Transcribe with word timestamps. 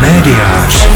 Médiář. 0.00 0.88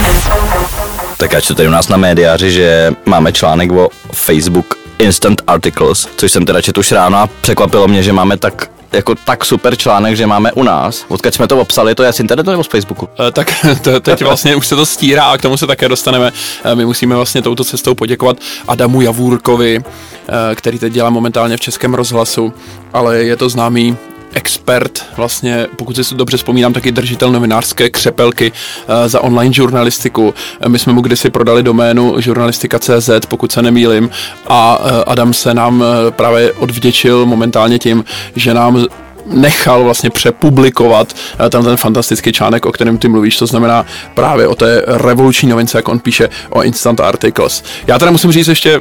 Tak 1.16 1.32
já 1.32 1.40
čtu 1.40 1.54
tady 1.54 1.68
u 1.68 1.70
nás 1.70 1.88
na 1.88 1.96
médiáři, 1.96 2.50
že 2.50 2.92
máme 3.06 3.32
článek 3.32 3.72
o 3.72 3.88
Facebook 4.12 4.74
Instant 4.98 5.42
Articles, 5.46 6.08
což 6.16 6.32
jsem 6.32 6.46
teda 6.46 6.62
četl 6.62 6.80
už 6.80 6.92
ráno 6.92 7.18
a 7.18 7.28
překvapilo 7.40 7.88
mě, 7.88 8.02
že 8.02 8.12
máme 8.12 8.36
tak 8.36 8.70
jako 8.92 9.14
tak 9.14 9.44
super 9.44 9.76
článek, 9.76 10.16
že 10.16 10.26
máme 10.26 10.52
u 10.52 10.62
nás. 10.62 11.04
Odkud 11.08 11.34
jsme 11.34 11.46
to 11.46 11.58
obsali, 11.58 11.94
to 11.94 12.02
je 12.02 12.12
z 12.12 12.20
internetu 12.20 12.50
nebo 12.50 12.64
z 12.64 12.68
Facebooku? 12.68 13.08
E, 13.28 13.32
tak 13.32 13.52
to, 13.82 14.00
teď 14.00 14.22
vlastně 14.22 14.56
už 14.56 14.66
se 14.66 14.76
to 14.76 14.86
stírá 14.86 15.24
a 15.24 15.38
k 15.38 15.42
tomu 15.42 15.56
se 15.56 15.66
také 15.66 15.88
dostaneme. 15.88 16.32
E, 16.64 16.74
my 16.74 16.84
musíme 16.84 17.16
vlastně 17.16 17.42
touto 17.42 17.64
cestou 17.64 17.94
poděkovat 17.94 18.36
Adamu 18.68 19.00
Javůrkovi, 19.00 19.76
e, 19.80 20.54
který 20.54 20.78
teď 20.78 20.92
dělá 20.92 21.10
momentálně 21.10 21.56
v 21.56 21.60
Českém 21.60 21.94
rozhlasu, 21.94 22.52
ale 22.92 23.18
je 23.18 23.36
to 23.36 23.48
známý 23.48 23.96
expert, 24.34 25.04
vlastně, 25.16 25.66
pokud 25.76 25.96
si 25.96 26.14
dobře 26.14 26.36
vzpomínám, 26.36 26.72
taky 26.72 26.92
držitel 26.92 27.32
novinářské 27.32 27.90
křepelky 27.90 28.52
uh, 28.52 28.94
za 29.06 29.20
online 29.20 29.54
žurnalistiku. 29.54 30.34
My 30.68 30.78
jsme 30.78 30.92
mu 30.92 31.00
kdysi 31.00 31.30
prodali 31.30 31.62
doménu 31.62 32.20
žurnalistika.cz, 32.20 33.10
pokud 33.28 33.52
se 33.52 33.62
nemýlim, 33.62 34.10
a 34.46 34.78
uh, 34.78 34.86
Adam 35.06 35.32
se 35.32 35.54
nám 35.54 35.84
právě 36.10 36.52
odvděčil 36.52 37.26
momentálně 37.26 37.78
tím, 37.78 38.04
že 38.36 38.54
nám 38.54 38.86
nechal 39.26 39.84
vlastně 39.84 40.10
přepublikovat 40.10 41.14
tam 41.50 41.64
ten 41.64 41.76
fantastický 41.76 42.32
článek, 42.32 42.66
o 42.66 42.72
kterém 42.72 42.98
ty 42.98 43.08
mluvíš, 43.08 43.36
to 43.36 43.46
znamená 43.46 43.86
právě 44.14 44.46
o 44.48 44.54
té 44.54 44.82
revoluční 44.86 45.48
novince, 45.48 45.78
jak 45.78 45.88
on 45.88 45.98
píše 45.98 46.28
o 46.50 46.62
Instant 46.62 47.00
Articles. 47.00 47.64
Já 47.86 47.98
teda 47.98 48.10
musím 48.10 48.32
říct 48.32 48.48
ještě 48.48 48.80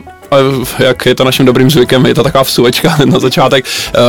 jak 0.79 1.05
je 1.05 1.15
to 1.15 1.23
naším 1.23 1.45
dobrým 1.45 1.71
zvykem, 1.71 2.05
je 2.05 2.15
to 2.15 2.23
taková 2.23 2.43
vsuvečka 2.43 2.97
na 3.05 3.19
začátek. 3.19 3.65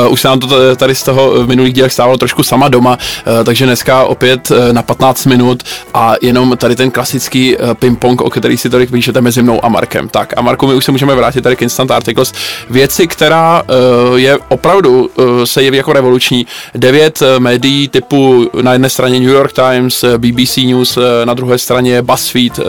Uh, 0.07 0.13
už 0.13 0.21
se 0.21 0.29
nám 0.29 0.41
to 0.41 0.77
tady 0.77 0.95
z 0.95 1.03
toho 1.03 1.45
v 1.45 1.49
minulých 1.49 1.73
dílech 1.73 1.93
stávalo 1.93 2.17
trošku 2.17 2.43
sama 2.43 2.69
doma, 2.69 2.99
uh, 3.27 3.45
takže 3.45 3.67
dneska 3.67 4.05
opět 4.05 4.53
na 4.73 4.83
15 4.83 5.27
minut 5.27 5.63
a 5.95 6.15
jenom 6.23 6.57
tady 6.57 6.77
ten 6.77 6.91
klasický 6.91 7.57
ping-pong, 7.75 8.21
o 8.21 8.31
který 8.31 8.57
si 8.57 8.71
tady 8.71 8.87
píšete 8.87 9.21
mezi 9.21 9.43
mnou 9.43 9.65
a 9.65 9.69
Markem. 9.69 10.09
Tak 10.09 10.35
a 10.37 10.43
Marku, 10.43 10.67
my 10.67 10.75
už 10.75 10.85
se 10.85 10.93
můžeme 10.93 11.15
vrátit 11.15 11.43
tady 11.43 11.57
k 11.57 11.63
Instant 11.63 11.91
Articles. 11.91 12.33
Věci, 12.71 13.07
která 13.07 13.63
je 14.17 14.39
opravdu 14.49 15.11
se 15.45 15.63
jeví 15.63 15.77
jako 15.77 15.93
revoluční. 15.93 16.47
Devět 16.75 17.23
médií 17.39 17.89
typu 17.89 18.51
na 18.63 18.73
jedné 18.73 18.91
straně 18.91 19.21
New 19.21 19.29
York 19.29 19.53
Times, 19.53 20.05
BBC 20.19 20.57
News, 20.57 20.99
na 21.25 21.35
druhé 21.35 21.59
straně 21.59 22.03
BuzzFeed, 22.03 22.61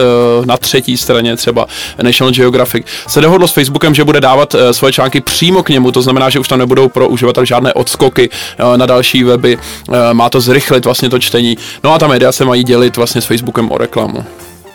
na 0.44 0.56
třetí 0.56 0.96
straně 0.96 1.36
třeba 1.36 1.66
National 2.02 2.32
Geographic 2.32 2.86
se 3.08 3.20
dohodlo 3.20 3.43
dohodlo 3.44 3.48
s 3.48 3.52
Facebookem, 3.52 3.94
že 3.94 4.04
bude 4.04 4.20
dávat 4.20 4.54
uh, 4.54 4.60
svoje 4.70 4.92
články 4.92 5.20
přímo 5.20 5.62
k 5.62 5.68
němu, 5.68 5.92
to 5.92 6.02
znamená, 6.02 6.30
že 6.30 6.40
už 6.40 6.48
tam 6.48 6.58
nebudou 6.58 6.88
pro 6.88 7.08
uživatel 7.08 7.44
žádné 7.44 7.72
odskoky 7.72 8.30
uh, 8.30 8.76
na 8.76 8.86
další 8.86 9.24
weby, 9.24 9.56
uh, 9.56 9.96
má 10.12 10.30
to 10.30 10.40
zrychlit 10.40 10.84
vlastně 10.84 11.10
to 11.10 11.18
čtení. 11.18 11.58
No 11.84 11.92
a 11.92 11.98
ta 11.98 12.06
média 12.06 12.32
se 12.32 12.44
mají 12.44 12.64
dělit 12.64 12.96
vlastně 12.96 13.20
s 13.20 13.26
Facebookem 13.26 13.70
o 13.70 13.78
reklamu. 13.78 14.24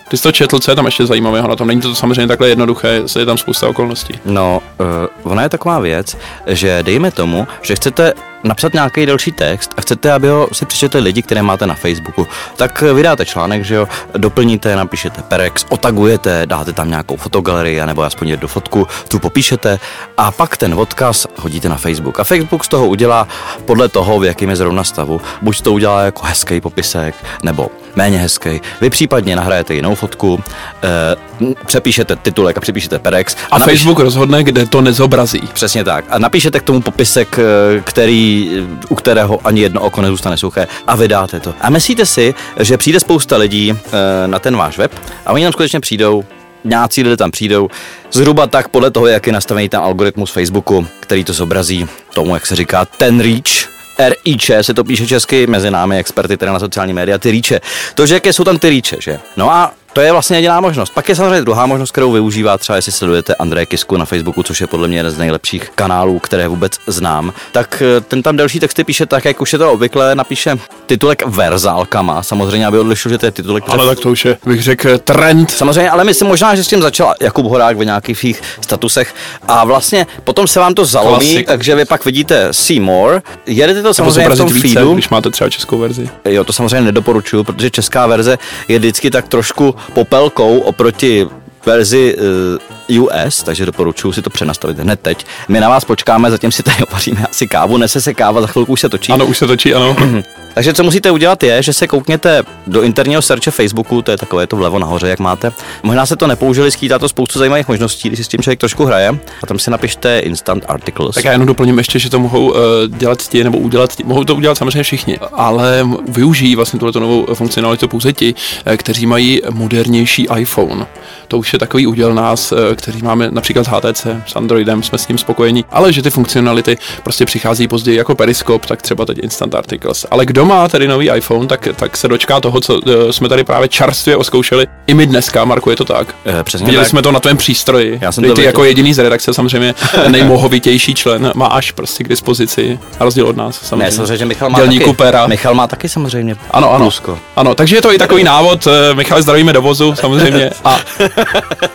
Ty 0.10 0.18
jsi 0.18 0.24
to 0.24 0.32
četl, 0.32 0.60
co 0.60 0.72
je 0.72 0.76
tam 0.76 0.86
ještě 0.86 1.06
zajímavého 1.06 1.48
na 1.48 1.56
tom? 1.56 1.68
Není 1.68 1.82
to 1.82 1.96
samozřejmě 1.96 2.28
takhle 2.28 2.50
jednoduché, 2.50 3.02
je 3.20 3.26
tam 3.26 3.38
spousta 3.38 3.68
okolností. 3.68 4.14
No, 4.26 4.62
uh, 4.80 5.32
ona 5.32 5.44
je 5.44 5.50
taková 5.50 5.80
věc, 5.80 6.18
že 6.48 6.84
dejme 6.84 7.12
tomu, 7.12 7.48
že 7.62 7.76
chcete 7.76 8.14
napsat 8.44 8.74
nějaký 8.74 9.06
další 9.06 9.32
text 9.32 9.74
a 9.78 9.82
chcete, 9.82 10.12
aby 10.12 10.28
ho 10.28 10.48
si 10.52 10.66
přečetli 10.66 11.02
lidi, 11.02 11.22
které 11.22 11.42
máte 11.42 11.68
na 11.68 11.74
Facebooku, 11.74 12.28
tak 12.56 12.82
vydáte 12.82 13.26
článek, 13.26 13.64
že 13.64 13.76
jo, 13.76 13.88
doplníte, 14.18 14.76
napíšete 14.76 15.22
perex, 15.22 15.66
otagujete, 15.70 16.42
dáte 16.46 16.74
tam 16.74 16.90
nějakou 16.90 17.16
fotogalerii 17.16 17.86
nebo 17.86 18.04
aspoň 18.04 18.30
jednu 18.30 18.48
fotku, 18.48 18.88
tu 19.08 19.20
popíšete 19.20 19.80
a 20.18 20.32
pak 20.32 20.58
ten 20.58 20.74
odkaz 20.74 21.28
hodíte 21.36 21.70
na 21.70 21.76
Facebook. 21.76 22.20
A 22.20 22.24
Facebook 22.24 22.64
z 22.64 22.68
toho 22.68 22.88
udělá 22.88 23.28
podle 23.66 23.90
toho, 23.90 24.20
v 24.20 24.26
jakém 24.26 24.50
je 24.50 24.56
zrovna 24.56 24.84
stavu. 24.84 25.22
Buď 25.42 25.62
to 25.62 25.74
udělá 25.74 26.02
jako 26.02 26.26
hezký 26.26 26.62
popisek, 26.62 27.16
nebo 27.44 27.70
méně 27.96 28.18
hezký. 28.18 28.62
Vy 28.82 28.90
případně 28.90 29.36
nahrajete 29.36 29.74
jinou 29.74 29.96
fotku, 29.96 30.44
e, 30.84 31.29
přepíšete 31.66 32.16
titulek 32.16 32.58
a 32.58 32.62
přepíšete 32.62 33.00
perex. 33.00 33.36
A, 33.52 33.56
a 33.56 33.60
Facebook 33.60 34.00
rozhodne, 34.00 34.44
kde 34.44 34.66
to 34.66 34.82
nezobrazí. 34.82 35.42
Přesně 35.54 35.84
tak. 35.84 36.06
A 36.10 36.20
napíšete 36.20 36.60
k 36.60 36.64
tomu 36.64 36.82
popisek, 36.82 37.40
eh, 37.40 37.82
který 37.82 38.50
u 38.90 38.96
kterého 38.96 39.48
ani 39.48 39.62
jedno 39.62 39.82
oko 39.82 40.02
nezůstane 40.02 40.38
suché 40.38 40.68
a 40.88 40.96
vydáte 40.96 41.40
to. 41.40 41.54
A 41.62 41.70
myslíte 41.70 42.06
si, 42.06 42.34
že 42.60 42.78
přijde 42.78 43.00
spousta 43.00 43.38
lidí 43.38 43.72
e, 43.72 44.28
na 44.28 44.40
ten 44.40 44.58
váš 44.58 44.78
web 44.78 44.92
a 45.26 45.32
oni 45.32 45.44
tam 45.44 45.54
skutečně 45.54 45.80
přijdou, 45.80 46.24
nějací 46.64 47.04
lidé 47.04 47.18
tam 47.18 47.32
přijdou, 47.32 47.70
zhruba 48.12 48.48
tak 48.48 48.68
podle 48.68 48.92
toho, 48.92 49.08
jak 49.08 49.28
je 49.28 49.34
nastavený 49.34 49.70
ten 49.70 49.80
algoritmus 49.80 50.32
Facebooku, 50.32 50.88
který 51.00 51.24
to 51.24 51.34
zobrazí 51.34 51.88
tomu, 52.14 52.34
jak 52.34 52.46
se 52.46 52.56
říká, 52.56 52.86
ten 52.86 53.20
reach, 53.20 53.70
RIČ 54.00 54.52
se 54.62 54.74
to 54.74 54.84
píše 54.84 55.08
česky 55.08 55.48
mezi 55.48 55.72
námi, 55.72 55.98
experty 55.98 56.38
tedy 56.38 56.52
na 56.52 56.60
sociální 56.60 56.94
média, 56.94 57.18
ty 57.18 57.32
rýče. 57.32 57.62
To, 57.96 58.06
že 58.06 58.14
jaké 58.14 58.34
jsou 58.34 58.44
tam 58.44 58.60
ty 58.60 58.70
rýče, 58.70 58.98
že? 59.00 59.20
No 59.38 59.52
a 59.52 59.72
to 59.94 60.02
je 60.02 60.12
vlastně 60.12 60.38
jediná 60.38 60.62
možnost. 60.62 60.94
Pak 60.94 61.10
je 61.10 61.16
samozřejmě 61.16 61.42
druhá 61.42 61.66
možnost, 61.66 61.92
kterou 61.92 62.12
využívá 62.12 62.58
třeba, 62.58 62.76
jestli 62.76 62.92
sledujete 62.92 63.36
Andreje 63.36 63.66
Kisku 63.66 63.98
na 63.98 64.06
Facebooku, 64.06 64.44
což 64.44 64.62
je 64.62 64.68
podle 64.68 64.88
mě 64.88 64.98
jeden 64.98 65.12
z 65.12 65.18
nejlepších 65.18 65.70
kanálů, 65.76 66.20
které 66.20 66.48
vůbec 66.48 66.74
znám. 66.88 67.34
Tak 67.52 67.84
eh, 67.98 68.02
ten 68.02 68.24
tam 68.24 68.38
další 68.38 68.60
texty 68.60 68.84
píše 68.84 69.06
tak, 69.06 69.26
jak 69.26 69.42
už 69.42 69.54
je 69.54 69.60
to 69.60 69.72
obvykle, 69.72 70.16
napíše 70.16 70.58
titulek 70.86 71.24
verzálkama, 71.26 72.24
samozřejmě, 72.24 72.68
aby 72.68 72.80
odlišil, 72.80 73.12
že 73.12 73.18
to 73.18 73.26
je 73.26 73.32
titulek. 73.32 73.64
Ale 73.68 73.88
tak 73.88 74.00
to 74.00 74.10
už 74.10 74.26
je, 74.26 74.38
bych 74.46 74.64
řekl, 74.64 74.98
trend. 74.98 75.52
Samozřejmě, 75.52 75.90
ale 75.90 76.04
myslím 76.04 76.28
možná, 76.28 76.56
že 76.56 76.64
s 76.64 76.68
tím 76.68 76.82
začal 76.82 77.14
Jakub 77.22 77.46
Horák 77.46 77.78
v 77.78 77.86
nějakých 77.86 78.18
svých 78.18 78.42
statusech 78.62 79.16
a 79.48 79.66
vlastně 79.66 80.08
potom 80.24 80.48
se 80.48 80.60
vám 80.60 80.74
to 80.74 80.86
zalomí, 80.86 81.26
Klasik. 81.26 81.48
takže 81.48 81.76
vy 81.76 81.86
pak 81.86 82.06
vidíte 82.06 82.48
See 82.52 82.82
More, 82.82 83.22
jedete 83.46 83.82
to 83.82 83.94
samozřejmě 83.94 84.30
v 84.30 84.38
tom 84.38 84.54
více, 84.54 84.68
feedu. 84.68 84.94
Když 84.94 85.10
máte 85.10 85.30
třeba 85.30 85.50
českou 85.50 85.78
verzi. 85.78 86.10
Jo, 86.26 86.44
to 86.44 86.54
samozřejmě 86.54 86.82
nedoporučuju, 86.82 87.44
protože 87.44 87.70
česká 87.70 88.08
verze 88.08 88.38
je 88.68 88.80
vždycky 88.80 89.12
tak 89.12 89.28
trošku 89.28 89.76
popelkou 89.94 90.60
oproti 90.70 91.28
verzi 91.66 92.14
eh, 92.14 92.79
US, 93.00 93.44
takže 93.44 93.66
doporučuji 93.66 94.12
si 94.12 94.22
to 94.22 94.30
přenastavit 94.30 94.80
hned 94.80 95.00
teď. 95.00 95.26
My 95.48 95.60
na 95.60 95.70
vás 95.70 95.86
počkáme, 95.86 96.32
zatím 96.32 96.52
si 96.52 96.64
tady 96.64 96.78
opaříme 96.84 97.26
asi 97.30 97.48
kávu, 97.48 97.78
nese 97.78 98.02
se 98.02 98.14
káva, 98.14 98.42
za 98.42 98.48
chvilku 98.48 98.74
už 98.74 98.82
se 98.82 98.90
točí. 98.90 99.12
Ano, 99.12 99.26
už 99.26 99.38
se 99.38 99.48
točí, 99.48 99.74
ano. 99.74 99.96
takže 100.54 100.74
co 100.74 100.84
musíte 100.84 101.12
udělat 101.12 101.44
je, 101.44 101.64
že 101.64 101.74
se 101.74 101.88
koukněte 101.88 102.44
do 102.68 102.82
interního 102.82 103.22
searche 103.22 103.52
Facebooku, 103.52 104.02
to 104.02 104.12
je 104.12 104.18
takové 104.18 104.48
to 104.48 104.56
vlevo 104.56 104.80
nahoře, 104.80 105.10
jak 105.10 105.20
máte. 105.20 105.52
Možná 105.84 106.06
se 106.06 106.16
to 106.16 106.28
nepoužili, 106.28 106.72
skýtá 106.72 107.00
to 107.00 107.10
spoustu 107.10 107.40
zajímavých 107.40 107.68
možností, 107.68 108.10
když 108.10 108.20
si 108.20 108.24
s 108.24 108.28
tím 108.28 108.42
člověk 108.42 108.60
trošku 108.60 108.86
hraje. 108.86 109.20
A 109.44 109.48
tam 109.48 109.60
si 109.60 109.72
napište 109.72 110.20
Instant 110.20 110.66
Articles. 110.68 111.16
Tak 111.16 111.26
já 111.26 111.32
jenom 111.32 111.48
doplním 111.48 111.78
ještě, 111.78 112.00
že 112.00 112.10
to 112.10 112.20
mohou 112.20 112.50
uh, 112.50 112.58
dělat 112.88 113.30
ti 113.30 113.44
nebo 113.44 113.58
udělat 113.58 113.96
ti. 113.96 114.04
Mohou 114.04 114.24
to 114.24 114.36
udělat 114.36 114.58
samozřejmě 114.58 114.84
všichni, 114.84 115.20
ale 115.34 115.88
využijí 116.08 116.56
vlastně 116.56 116.80
tuto 116.80 117.00
novou 117.00 117.26
funkcionalitu 117.34 117.88
pouze 117.88 118.14
ti, 118.14 118.36
eh, 118.66 118.78
kteří 118.78 119.06
mají 119.06 119.42
modernější 119.50 120.28
iPhone. 120.38 120.86
To 121.28 121.38
už 121.38 121.54
je 121.54 121.60
takový 121.60 121.88
úděl 121.88 122.14
nás, 122.14 122.52
eh, 122.52 122.76
kteří 122.82 123.02
máme 123.02 123.30
například 123.32 123.68
HTC 123.68 124.08
s 124.28 124.36
Androidem, 124.36 124.84
jsme 124.84 124.98
s 124.98 125.08
ním 125.08 125.18
spokojení, 125.18 125.66
ale 125.72 125.94
že 125.94 126.02
ty 126.02 126.10
funkcionality 126.10 126.78
prostě 127.04 127.26
přichází 127.26 127.68
později 127.68 127.98
jako 127.98 128.16
Periscope, 128.16 128.68
tak 128.68 128.82
třeba 128.82 129.06
teď 129.06 129.18
Instant 129.24 129.56
Articles. 129.56 130.06
Ale 130.12 130.26
kdo 130.26 130.46
má 130.46 130.68
tedy 130.68 130.88
nový 130.88 131.12
iPhone, 131.12 131.48
tak, 131.48 131.68
tak 131.76 131.98
se 131.98 132.08
dočká 132.08 132.40
toho, 132.40 132.62
co 132.62 132.74
uh, 132.74 133.12
jsme 133.12 133.30
tady 133.30 133.44
právě 133.44 133.68
čerstvě 133.68 134.16
oskoušeli. 134.16 134.68
I 134.88 134.94
my 134.94 135.08
dneska, 135.08 135.46
Marku, 135.46 135.70
je 135.70 135.76
to 135.76 135.86
tak. 135.86 136.16
E, 136.26 136.44
přesně 136.44 136.66
Viděli 136.66 136.84
tak. 136.84 136.90
jsme 136.90 137.02
to 137.02 137.12
na 137.12 137.20
tvém 137.20 137.38
přístroji. 137.38 138.00
Já 138.02 138.12
jsem 138.12 138.24
ty, 138.24 138.34
ty 138.34 138.44
jako 138.44 138.64
jediný 138.64 138.94
z 138.94 139.00
redakce, 139.00 139.34
samozřejmě 139.34 139.76
nejmohovitější 140.08 140.96
člen, 140.96 141.32
máš 141.36 141.72
prostě 141.72 142.04
k 142.04 142.08
dispozici, 142.08 142.80
na 143.00 143.04
rozdíl 143.04 143.28
od 143.28 143.38
nás. 143.38 143.60
Samozřejmě. 143.64 143.86
Ne, 143.86 143.92
samozřejmě, 143.92 144.18
že 144.18 144.26
Michal 144.26 144.50
má 144.50 144.60
taky. 144.60 144.94
Pera. 144.94 145.28
Michal 145.28 145.54
má 145.56 145.68
taky 145.68 145.90
samozřejmě. 145.90 146.36
Ano, 146.52 146.74
ano. 146.74 146.86
Plusko. 146.86 147.20
Ano, 147.36 147.56
takže 147.56 147.76
je 147.76 147.82
to 147.82 147.94
i 147.94 147.98
takový 147.98 148.24
návod. 148.24 148.68
Michal, 148.94 149.22
zdravíme 149.22 149.54
do 149.54 149.62
vozu, 149.62 149.96
samozřejmě. 149.96 150.50
A 150.64 150.80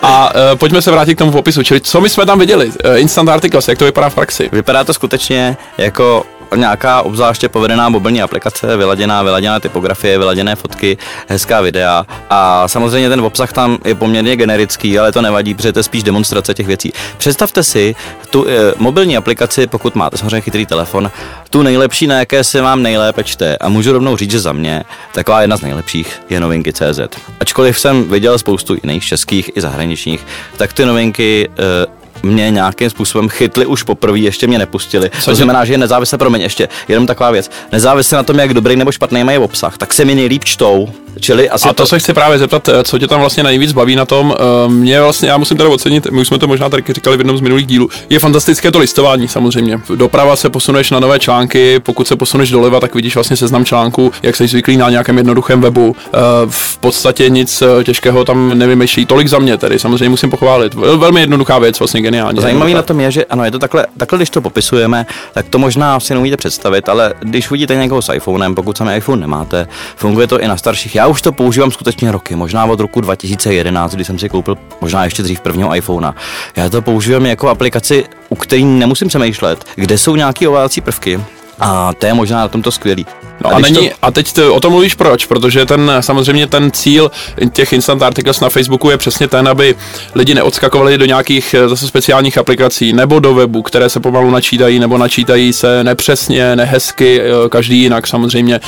a 0.02 0.30
pojďme 0.54 0.82
se 0.82 0.90
vrátit 0.94 1.14
k 1.14 1.18
tomu 1.18 1.32
popisu, 1.32 1.62
čili 1.62 1.80
co 1.80 2.00
my 2.00 2.08
jsme 2.08 2.26
tam 2.26 2.38
viděli? 2.38 2.66
Uh, 2.66 2.72
instant 2.96 3.28
Articles, 3.28 3.68
jak 3.68 3.78
to 3.78 3.84
vypadá 3.84 4.08
v 4.08 4.14
praxi? 4.14 4.48
Vypadá 4.52 4.84
to 4.84 4.94
skutečně 4.94 5.56
jako 5.78 6.24
nějaká 6.54 7.02
obzvláště 7.02 7.48
povedená 7.48 7.88
mobilní 7.88 8.22
aplikace, 8.22 8.76
vyladěná, 8.76 9.22
vyladěná 9.22 9.60
typografie, 9.60 10.18
vyladěné 10.18 10.56
fotky, 10.56 10.98
hezká 11.28 11.60
videa 11.60 12.06
a 12.30 12.68
samozřejmě 12.68 13.08
ten 13.08 13.20
obsah 13.20 13.52
tam 13.52 13.78
je 13.84 13.94
poměrně 13.94 14.36
generický, 14.36 14.98
ale 14.98 15.12
to 15.12 15.22
nevadí, 15.22 15.54
protože 15.54 15.72
to 15.72 15.78
je 15.78 15.82
spíš 15.82 16.02
demonstrace 16.02 16.54
těch 16.54 16.66
věcí. 16.66 16.92
Představte 17.18 17.62
si 17.62 17.94
tu 18.30 18.46
e, 18.48 18.72
mobilní 18.76 19.16
aplikaci, 19.16 19.66
pokud 19.66 19.94
máte 19.94 20.16
samozřejmě 20.16 20.40
chytrý 20.40 20.66
telefon, 20.66 21.10
tu 21.50 21.62
nejlepší, 21.62 22.06
na 22.06 22.18
jaké 22.18 22.44
se 22.44 22.60
vám 22.60 22.82
nejlépe 22.82 23.24
čte 23.24 23.56
a 23.56 23.68
můžu 23.68 23.92
rovnou 23.92 24.16
říct, 24.16 24.30
že 24.30 24.40
za 24.40 24.52
mě 24.52 24.84
taková 25.12 25.40
jedna 25.40 25.56
z 25.56 25.62
nejlepších 25.62 26.22
je 26.30 26.40
novinky 26.40 26.72
CZ. 26.72 27.00
Ačkoliv 27.40 27.80
jsem 27.80 28.08
viděl 28.10 28.38
spoustu 28.38 28.76
jiných 28.82 29.04
českých 29.04 29.50
i 29.56 29.60
zahraničních, 29.60 30.26
tak 30.56 30.72
ty 30.72 30.84
novinky 30.84 31.48
e, 31.58 32.03
mě 32.24 32.50
nějakým 32.50 32.90
způsobem 32.90 33.28
chytli 33.28 33.66
už 33.66 33.82
poprvé, 33.82 34.18
ještě 34.18 34.46
mě 34.46 34.58
nepustili. 34.58 35.10
Co 35.20 35.30
to 35.30 35.34
znamená, 35.34 35.64
že 35.64 35.72
je 35.72 35.78
nezávisle 35.78 36.18
pro 36.18 36.30
mě 36.30 36.44
ještě. 36.44 36.68
Jenom 36.88 37.06
taková 37.06 37.30
věc. 37.30 37.50
Nezávisle 37.72 38.16
na 38.16 38.22
tom, 38.22 38.38
jak 38.38 38.54
dobrý 38.54 38.76
nebo 38.76 38.92
špatný 38.92 39.24
mají 39.24 39.38
obsah, 39.38 39.78
tak 39.78 39.94
se 39.94 40.04
mi 40.04 40.14
nejlíp 40.14 40.44
čtou. 40.44 40.88
Čili 41.20 41.50
asi 41.50 41.68
a 41.68 41.72
to, 41.72 41.74
to, 41.82 41.86
se 41.86 41.98
chci 41.98 42.14
právě 42.14 42.38
zeptat, 42.38 42.68
eh, 42.68 42.84
co 42.84 42.98
tě 42.98 43.08
tam 43.08 43.20
vlastně 43.20 43.42
nejvíc 43.42 43.72
baví 43.72 43.96
na 43.96 44.04
tom. 44.04 44.34
Eh, 44.38 44.68
mě 44.68 45.00
vlastně, 45.00 45.28
já 45.28 45.36
musím 45.36 45.56
teda 45.56 45.68
ocenit, 45.68 46.06
my 46.10 46.20
už 46.20 46.28
jsme 46.28 46.38
to 46.38 46.46
možná 46.46 46.68
tady 46.68 46.82
říkali 46.88 47.16
v 47.16 47.20
jednom 47.20 47.38
z 47.38 47.40
minulých 47.40 47.66
dílů, 47.66 47.88
je 48.10 48.18
fantastické 48.18 48.70
to 48.70 48.78
listování 48.78 49.28
samozřejmě. 49.28 49.80
Doprava 49.94 50.36
se 50.36 50.50
posuneš 50.50 50.90
na 50.90 51.00
nové 51.00 51.18
články, 51.18 51.80
pokud 51.80 52.08
se 52.08 52.16
posuneš 52.16 52.50
doleva, 52.50 52.80
tak 52.80 52.94
vidíš 52.94 53.14
vlastně 53.14 53.36
seznam 53.36 53.64
článků, 53.64 54.12
jak 54.22 54.36
jsi 54.36 54.46
zvyklý 54.46 54.76
na 54.76 54.90
nějakém 54.90 55.16
jednoduchém 55.16 55.60
webu. 55.60 55.96
Eh, 56.06 56.18
v 56.48 56.78
podstatě 56.78 57.28
nic 57.28 57.62
těžkého 57.84 58.24
tam 58.24 58.58
nevymýšlí. 58.58 59.06
Tolik 59.06 59.28
za 59.28 59.38
mě 59.38 59.56
tedy, 59.56 59.78
samozřejmě 59.78 60.08
musím 60.08 60.30
pochválit. 60.30 60.74
Velmi 60.74 61.20
jednoduchá 61.20 61.58
věc, 61.58 61.78
vlastně 61.78 62.00
geniální. 62.14 62.40
Zajímavý 62.40 62.74
na 62.74 62.82
tom 62.82 63.00
je, 63.00 63.10
že 63.10 63.24
ano, 63.24 63.44
je 63.44 63.50
to 63.50 63.58
takhle, 63.58 63.86
takhle, 63.96 64.18
když 64.18 64.30
to 64.30 64.40
popisujeme, 64.40 65.06
tak 65.34 65.48
to 65.48 65.58
možná 65.58 66.00
si 66.00 66.14
neumíte 66.14 66.36
představit, 66.36 66.88
ale 66.88 67.14
když 67.20 67.50
vidíte 67.50 67.74
někoho 67.74 68.02
s 68.02 68.12
iPhonem, 68.12 68.54
pokud 68.54 68.76
sami 68.76 68.96
iPhone 68.96 69.20
nemáte, 69.20 69.68
funguje 69.96 70.26
to 70.26 70.40
i 70.40 70.48
na 70.48 70.56
starších. 70.56 70.94
Já 70.94 71.06
už 71.06 71.22
to 71.22 71.32
používám 71.32 71.70
skutečně 71.70 72.12
roky, 72.12 72.36
možná 72.36 72.64
od 72.64 72.80
roku 72.80 73.00
2011, 73.00 73.94
kdy 73.94 74.04
jsem 74.04 74.18
si 74.18 74.28
koupil 74.28 74.56
možná 74.80 75.04
ještě 75.04 75.22
dřív 75.22 75.40
prvního 75.40 75.76
iPhonea. 75.76 76.14
Já 76.56 76.68
to 76.68 76.82
používám 76.82 77.26
jako 77.26 77.48
aplikaci, 77.48 78.04
u 78.28 78.36
který 78.36 78.64
nemusím 78.64 79.08
přemýšlet, 79.08 79.64
kde 79.74 79.98
jsou 79.98 80.16
nějaké 80.16 80.48
ovládací 80.48 80.80
prvky, 80.80 81.20
a 81.60 81.92
to 81.92 82.06
je 82.06 82.14
možná 82.14 82.38
na 82.38 82.48
tomto 82.48 82.70
skvělý. 82.70 83.06
No 83.40 83.50
a, 83.50 83.54
a, 83.54 83.58
není, 83.58 83.88
to... 83.88 83.94
a 84.02 84.10
teď 84.10 84.32
to, 84.32 84.54
o 84.54 84.60
tom 84.60 84.72
mluvíš 84.72 84.94
proč? 84.94 85.26
Protože 85.26 85.66
ten 85.66 85.92
samozřejmě 86.00 86.46
ten 86.46 86.70
cíl 86.70 87.10
těch 87.52 87.72
instant 87.72 88.02
articles 88.02 88.40
na 88.40 88.48
Facebooku 88.48 88.90
je 88.90 88.98
přesně 88.98 89.28
ten, 89.28 89.48
aby 89.48 89.74
lidi 90.14 90.34
neodskakovali 90.34 90.98
do 90.98 91.04
nějakých 91.04 91.54
eh, 91.54 91.68
zase 91.68 91.86
speciálních 91.86 92.38
aplikací 92.38 92.92
nebo 92.92 93.18
do 93.18 93.34
webu, 93.34 93.62
které 93.62 93.88
se 93.88 94.00
pomalu 94.00 94.30
načítají 94.30 94.78
nebo 94.78 94.98
načítají 94.98 95.52
se 95.52 95.84
nepřesně, 95.84 96.56
nehezky, 96.56 97.20
eh, 97.20 97.48
každý 97.48 97.78
jinak 97.78 98.06
samozřejmě. 98.06 98.60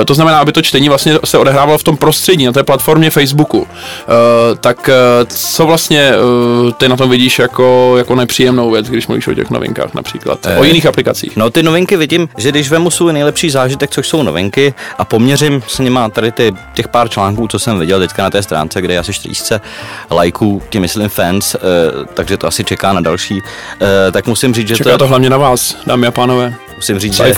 Eh, 0.00 0.04
to 0.04 0.14
znamená, 0.14 0.38
aby 0.38 0.52
to 0.52 0.62
čtení 0.62 0.88
vlastně 0.88 1.18
se 1.24 1.38
odehrávalo 1.38 1.78
v 1.78 1.84
tom 1.84 1.96
prostředí, 1.96 2.46
na 2.46 2.52
té 2.52 2.62
platformě 2.62 3.10
Facebooku. 3.10 3.66
Tak 4.60 4.90
co 5.26 5.66
vlastně 5.66 6.12
ty 6.76 6.88
na 6.88 6.96
tom 6.96 7.10
vidíš 7.10 7.38
jako, 7.38 7.94
jako 7.98 8.14
nepříjemnou 8.14 8.70
věc, 8.70 8.88
když 8.88 9.06
mluvíš 9.06 9.26
o 9.26 9.34
těch 9.34 9.50
novinkách 9.50 9.94
například? 9.94 10.46
O 10.58 10.64
jiných 10.64 10.86
aplikacích? 10.86 11.36
No 11.36 11.50
ty 11.50 11.62
novinky 11.62 11.96
vidím, 11.96 12.28
že 12.36 12.50
když 12.50 12.70
vemu 12.70 12.90
svůj 12.90 13.12
nejlepší 13.12 13.50
zážitek, 13.50 13.90
což 13.90 14.08
jsou 14.14 14.22
novinky 14.22 14.74
a 14.98 15.04
poměřím 15.04 15.62
s 15.66 15.78
nima 15.78 16.08
tady 16.08 16.32
ty, 16.32 16.54
těch 16.74 16.88
pár 16.88 17.08
článků, 17.08 17.48
co 17.48 17.58
jsem 17.58 17.78
viděl 17.78 17.98
teďka 17.98 18.22
na 18.22 18.30
té 18.30 18.42
stránce, 18.42 18.82
kde 18.82 18.94
je 18.94 18.98
asi 18.98 19.12
40 19.12 19.62
lajků, 20.10 20.62
tím 20.68 20.82
myslím 20.82 21.08
fans, 21.08 21.54
eh, 21.54 21.58
takže 22.14 22.36
to 22.36 22.46
asi 22.46 22.64
čeká 22.64 22.92
na 22.92 23.00
další, 23.00 23.42
eh, 23.80 24.12
tak 24.12 24.26
musím 24.26 24.54
říct, 24.54 24.68
že 24.68 24.76
čeká 24.76 24.90
to... 24.90 24.98
to 24.98 25.06
hlavně 25.06 25.30
na 25.30 25.36
vás, 25.36 25.76
dámy 25.86 26.06
a 26.06 26.10
pánové. 26.10 26.54
Musím 26.84 26.98
říct, 26.98 27.14
že, 27.14 27.34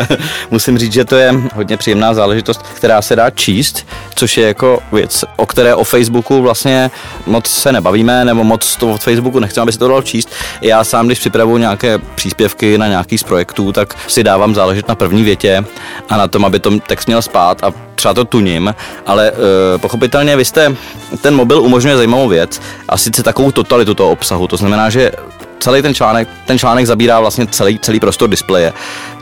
musím 0.50 0.78
říct, 0.78 0.92
že 0.92 1.04
to 1.04 1.16
je 1.16 1.34
hodně 1.54 1.76
příjemná 1.76 2.14
záležitost, 2.14 2.62
která 2.62 3.02
se 3.02 3.16
dá 3.16 3.30
číst, 3.30 3.86
což 4.14 4.36
je 4.36 4.46
jako 4.46 4.78
věc, 4.92 5.24
o 5.36 5.46
které 5.46 5.74
o 5.74 5.84
Facebooku 5.84 6.42
vlastně 6.42 6.90
moc 7.26 7.46
se 7.46 7.72
nebavíme, 7.72 8.24
nebo 8.24 8.44
moc 8.44 8.76
to 8.76 8.92
od 8.92 9.02
Facebooku 9.02 9.38
nechceme, 9.38 9.62
aby 9.62 9.72
se 9.72 9.78
to 9.78 9.88
dalo 9.88 10.02
číst. 10.02 10.28
Já 10.60 10.84
sám, 10.84 11.06
když 11.06 11.18
připravuju 11.18 11.56
nějaké 11.56 11.98
příspěvky 11.98 12.78
na 12.78 12.86
nějaký 12.86 13.18
z 13.18 13.22
projektů, 13.22 13.72
tak 13.72 13.94
si 14.08 14.24
dávám 14.24 14.54
záležet 14.54 14.88
na 14.88 14.94
první 14.94 15.22
větě 15.22 15.64
a 16.08 16.16
na 16.16 16.28
tom, 16.28 16.44
aby 16.44 16.60
to 16.60 16.78
text 16.80 17.06
měl 17.06 17.22
spát 17.22 17.64
a 17.64 17.72
třeba 17.94 18.14
to 18.14 18.24
tuním, 18.24 18.74
ale 19.06 19.28
e, 19.28 19.78
pochopitelně 19.78 20.36
vy 20.36 20.44
jste, 20.44 20.76
ten 21.20 21.34
mobil 21.34 21.62
umožňuje 21.62 21.96
zajímavou 21.96 22.28
věc 22.28 22.60
a 22.88 22.96
sice 22.96 23.22
takovou 23.22 23.50
totalitu 23.52 23.94
toho 23.94 24.10
obsahu, 24.10 24.46
to 24.46 24.56
znamená, 24.56 24.90
že 24.90 25.12
celý 25.60 25.82
ten 25.82 25.94
článek, 25.94 26.28
ten 26.46 26.58
článek 26.58 26.86
zabírá 26.86 27.20
vlastně 27.20 27.46
celý, 27.46 27.78
celý 27.78 28.00
prostor 28.00 28.30
displeje, 28.30 28.72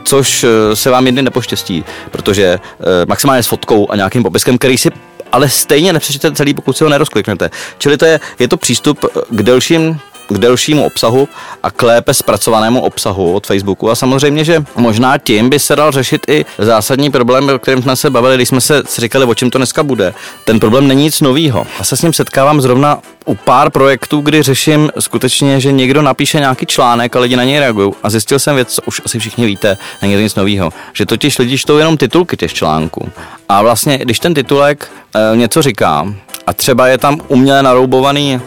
což 0.03 0.43
eh, 0.43 0.75
se 0.75 0.89
vám 0.89 1.05
jedny 1.05 1.21
nepoštěstí, 1.21 1.85
protože 2.11 2.43
e, 2.43 2.59
maximálně 3.07 3.43
s 3.43 3.47
fotkou 3.47 3.91
a 3.91 3.95
nějakým 3.95 4.23
popiskem, 4.23 4.57
který 4.57 4.77
si 4.77 4.89
ale 5.31 5.49
stejně 5.49 5.93
nepřečtete 5.93 6.35
celý, 6.35 6.53
pokud 6.53 6.77
si 6.77 6.83
ho 6.83 6.89
nerozkliknete. 6.89 7.49
Čili 7.77 7.97
to 7.97 8.05
je, 8.05 8.19
je 8.39 8.47
to 8.47 8.57
přístup 8.57 9.05
k 9.29 9.43
delším 9.43 9.99
k 10.29 10.37
delšímu 10.37 10.85
obsahu 10.85 11.27
a 11.63 11.71
k 11.71 11.81
lépe 11.81 12.13
zpracovanému 12.13 12.81
obsahu 12.81 13.33
od 13.33 13.47
Facebooku. 13.47 13.91
A 13.91 13.95
samozřejmě, 13.95 14.45
že 14.45 14.63
možná 14.75 15.17
tím 15.17 15.49
by 15.49 15.59
se 15.59 15.75
dal 15.75 15.91
řešit 15.91 16.21
i 16.27 16.45
zásadní 16.57 17.11
problém, 17.11 17.49
o 17.49 17.59
kterém 17.59 17.81
jsme 17.81 17.95
se 17.95 18.09
bavili, 18.09 18.35
když 18.35 18.49
jsme 18.49 18.61
se 18.61 18.83
říkali, 18.97 19.25
o 19.25 19.35
čem 19.35 19.49
to 19.49 19.57
dneska 19.57 19.83
bude. 19.83 20.13
Ten 20.45 20.59
problém 20.59 20.87
není 20.87 21.03
nic 21.03 21.21
novýho. 21.21 21.67
Já 21.79 21.85
se 21.85 21.97
s 21.97 22.01
ním 22.01 22.13
setkávám 22.13 22.61
zrovna 22.61 22.99
u 23.25 23.35
pár 23.35 23.69
projektů, 23.69 24.21
kdy 24.21 24.41
řeším 24.41 24.91
skutečně, 24.99 25.59
že 25.59 25.71
někdo 25.71 26.01
napíše 26.01 26.39
nějaký 26.39 26.65
článek 26.65 27.15
a 27.15 27.19
lidi 27.19 27.35
na 27.35 27.43
něj 27.43 27.59
reagují. 27.59 27.91
A 28.03 28.09
zjistil 28.09 28.39
jsem 28.39 28.55
věc, 28.55 28.73
co 28.73 28.81
už 28.85 29.01
asi 29.05 29.19
všichni 29.19 29.45
víte, 29.45 29.77
není 30.01 30.13
to 30.13 30.21
nic 30.21 30.35
nového, 30.35 30.73
že 30.93 31.05
totiž 31.05 31.39
lidi 31.39 31.57
čtou 31.57 31.77
jenom 31.77 31.97
titulky 31.97 32.37
těch 32.37 32.53
článků. 32.53 33.09
A 33.49 33.61
vlastně, 33.61 33.97
když 33.97 34.19
ten 34.19 34.33
titulek 34.33 34.91
e, 35.15 35.37
něco 35.37 35.61
říká 35.61 36.13
a 36.47 36.53
třeba 36.53 36.87
je 36.87 36.97
tam 36.97 37.19
uměle 37.27 37.63
naroubovaný 37.63 38.41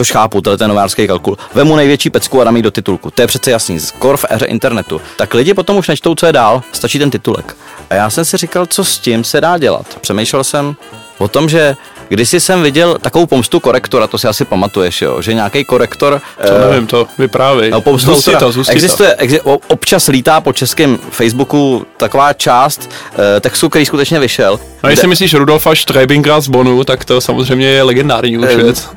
což 0.00 0.12
chápu, 0.12 0.40
to 0.40 0.50
je 0.50 0.56
ten 0.56 0.68
novářský 0.68 1.06
kalkul. 1.06 1.38
Vemu 1.54 1.76
největší 1.76 2.10
pecku 2.10 2.40
a 2.40 2.44
dám 2.44 2.62
do 2.62 2.70
titulku. 2.70 3.10
To 3.10 3.22
je 3.22 3.26
přece 3.26 3.50
jasný, 3.50 3.80
skoro 3.80 4.16
v 4.16 4.24
éře 4.30 4.46
internetu. 4.46 5.00
Tak 5.16 5.34
lidi 5.34 5.54
potom 5.54 5.76
už 5.76 5.88
nečtou, 5.88 6.14
co 6.14 6.26
je 6.26 6.32
dál, 6.32 6.62
stačí 6.72 6.98
ten 6.98 7.10
titulek. 7.10 7.56
A 7.90 7.94
já 7.94 8.10
jsem 8.10 8.24
si 8.24 8.36
říkal, 8.36 8.66
co 8.66 8.84
s 8.84 8.98
tím 8.98 9.24
se 9.24 9.40
dá 9.40 9.58
dělat. 9.58 9.86
Přemýšlel 10.00 10.44
jsem 10.44 10.76
o 11.18 11.28
tom, 11.28 11.48
že 11.48 11.76
když 12.08 12.30
jsem 12.32 12.62
viděl 12.62 12.98
takovou 13.00 13.26
pomstu 13.26 13.60
korektora, 13.60 14.06
to 14.06 14.18
si 14.18 14.28
asi 14.28 14.44
pamatuješ, 14.44 15.02
jo, 15.02 15.22
že 15.22 15.34
nějaký 15.34 15.64
korektor... 15.64 16.20
To 16.46 16.52
uh, 16.52 16.70
nevím, 16.70 16.86
to 16.86 17.06
vyprávěj. 17.18 17.70
No, 17.70 17.80
pomstu 17.80 18.14
zůsti 18.14 18.36
to, 18.36 18.52
zůsti 18.52 18.72
existuje, 18.72 19.10
to. 19.10 19.22
Exi, 19.22 19.40
občas 19.66 20.08
lítá 20.08 20.40
po 20.40 20.52
českém 20.52 20.98
Facebooku 21.10 21.86
taková 21.96 22.32
část 22.32 22.90
uh, 22.90 23.18
textu, 23.40 23.68
který 23.68 23.86
skutečně 23.86 24.20
vyšel. 24.20 24.60
No 24.82 24.90
jestli 24.90 25.08
myslíš 25.08 25.34
Rudolfa 25.34 25.74
Streibinga 25.74 26.40
z 26.40 26.48
Bonu, 26.48 26.84
tak 26.84 27.04
to 27.04 27.20
samozřejmě 27.20 27.66
je 27.66 27.82
legendární 27.82 28.38
už 28.38 28.54
uh, 28.54 28.62
věc 28.62 28.88